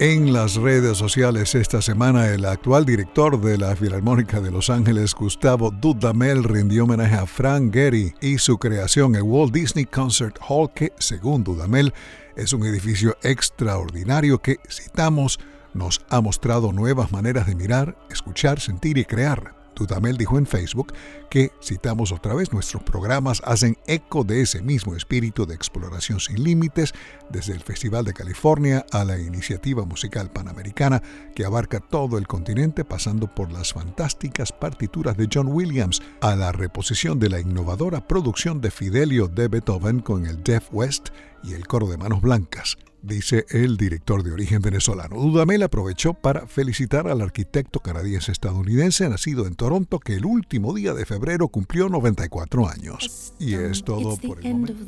En 0.00 0.32
las 0.32 0.54
redes 0.54 0.96
sociales 0.96 1.56
esta 1.56 1.82
semana, 1.82 2.28
el 2.28 2.44
actual 2.44 2.86
director 2.86 3.40
de 3.40 3.58
la 3.58 3.74
Filarmónica 3.74 4.40
de 4.40 4.52
Los 4.52 4.70
Ángeles, 4.70 5.12
Gustavo 5.12 5.72
Dudamel, 5.72 6.44
rindió 6.44 6.84
homenaje 6.84 7.16
a 7.16 7.26
Frank 7.26 7.74
Gehry 7.74 8.14
y 8.20 8.38
su 8.38 8.58
creación, 8.58 9.16
el 9.16 9.22
Walt 9.22 9.52
Disney 9.52 9.86
Concert 9.86 10.38
Hall, 10.48 10.70
que, 10.72 10.92
según 11.00 11.42
Dudamel, 11.42 11.92
es 12.36 12.52
un 12.52 12.64
edificio 12.64 13.16
extraordinario 13.22 14.38
que, 14.40 14.60
citamos, 14.70 15.40
nos 15.74 16.00
ha 16.10 16.20
mostrado 16.20 16.72
nuevas 16.72 17.10
maneras 17.10 17.48
de 17.48 17.56
mirar, 17.56 17.98
escuchar, 18.08 18.60
sentir 18.60 18.98
y 18.98 19.04
crear. 19.04 19.57
Dudamel 19.78 20.16
dijo 20.16 20.38
en 20.38 20.46
Facebook 20.46 20.92
que, 21.30 21.52
citamos 21.62 22.12
otra 22.12 22.34
vez, 22.34 22.52
nuestros 22.52 22.82
programas 22.82 23.40
hacen 23.44 23.78
eco 23.86 24.24
de 24.24 24.42
ese 24.42 24.60
mismo 24.62 24.94
espíritu 24.94 25.46
de 25.46 25.54
exploración 25.54 26.20
sin 26.20 26.42
límites, 26.42 26.92
desde 27.30 27.52
el 27.52 27.60
Festival 27.60 28.04
de 28.04 28.14
California 28.14 28.84
a 28.92 29.04
la 29.04 29.18
iniciativa 29.18 29.84
musical 29.84 30.30
panamericana 30.30 31.02
que 31.34 31.44
abarca 31.44 31.80
todo 31.80 32.18
el 32.18 32.26
continente, 32.26 32.84
pasando 32.84 33.34
por 33.34 33.52
las 33.52 33.72
fantásticas 33.72 34.52
partituras 34.52 35.16
de 35.16 35.28
John 35.32 35.48
Williams, 35.48 36.02
a 36.20 36.34
la 36.34 36.52
reposición 36.52 37.18
de 37.18 37.30
la 37.30 37.40
innovadora 37.40 38.06
producción 38.06 38.60
de 38.60 38.70
Fidelio 38.70 39.28
de 39.28 39.48
Beethoven 39.48 40.00
con 40.00 40.26
el 40.26 40.42
Deaf 40.42 40.68
West 40.72 41.08
y 41.42 41.54
el 41.54 41.66
coro 41.66 41.86
de 41.86 41.96
manos 41.96 42.20
blancas 42.20 42.76
dice 43.02 43.46
el 43.50 43.76
director 43.76 44.22
de 44.22 44.32
origen 44.32 44.62
venezolano. 44.62 45.16
Dudamel 45.16 45.62
aprovechó 45.62 46.14
para 46.14 46.46
felicitar 46.46 47.08
al 47.08 47.20
arquitecto 47.20 47.80
canadiense 47.80 48.32
estadounidense 48.32 49.08
nacido 49.08 49.46
en 49.46 49.54
Toronto 49.54 49.98
que 49.98 50.14
el 50.14 50.24
último 50.24 50.74
día 50.74 50.94
de 50.94 51.06
febrero 51.06 51.48
cumplió 51.48 51.88
94 51.88 52.68
años. 52.68 53.32
Y 53.38 53.54
es 53.54 53.84
todo 53.84 54.16
por 54.16 54.44
el 54.44 54.54
momento. 54.54 54.84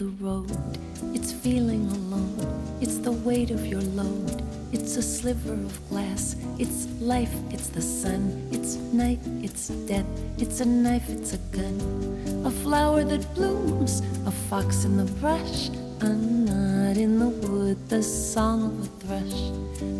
It's 4.72 4.96
a 4.96 5.02
sliver 5.02 5.54
of 5.54 5.88
glass. 5.88 6.36
It's 6.56 6.86
life, 7.00 7.34
it's 7.50 7.68
the 7.70 7.82
sun. 7.82 8.48
It's 8.52 8.76
night, 8.92 9.18
it's 9.42 9.68
death. 9.88 10.06
It's 10.38 10.61
a 10.61 10.64
knife, 10.64 11.08
it's 11.08 11.32
a 11.32 11.38
gun. 11.50 12.42
A 12.46 12.50
flower 12.50 13.02
that 13.02 13.34
blooms, 13.34 14.00
a 14.26 14.30
fox 14.30 14.84
in 14.84 14.96
the 14.96 15.11
brush. 15.20 15.70
A 16.03 16.09
knot 16.09 16.96
in 16.96 17.18
the 17.18 17.26
wood, 17.46 17.76
the 17.88 18.03
song 18.03 18.64
of 18.64 18.72
a 18.84 18.88
thrush. 19.01 19.51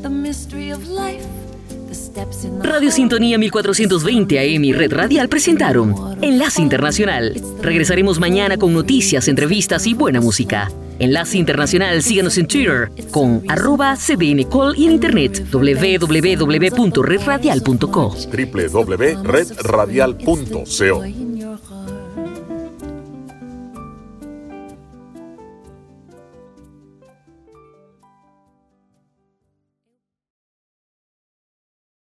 The 0.03 0.11
mystery 0.11 0.71
of 0.71 0.89
life. 0.89 1.27
Radio 2.63 2.91
Sintonía 2.91 3.39
1420 3.39 4.39
AM 4.39 4.65
y 4.65 4.73
Red 4.73 4.93
Radial 4.93 5.29
presentaron 5.29 5.95
Enlace 6.23 6.63
Internacional. 6.63 7.35
Regresaremos 7.61 8.19
mañana 8.21 8.57
con 8.57 8.73
noticias, 8.73 9.29
entrevistas 9.29 9.87
y 9.87 9.93
buena 9.95 10.21
música. 10.21 10.71
Enlace 11.01 11.39
Internacional, 11.39 12.03
síganos 12.03 12.37
en 12.39 12.47
Twitter 12.47 12.93
con 13.11 13.43
arroba 13.49 13.97
cdncall 13.97 14.77
y 14.77 14.87
en 14.87 14.93
internet 14.93 15.45
www.redradial.co 15.51 18.11
www.redradial.co 18.11 21.05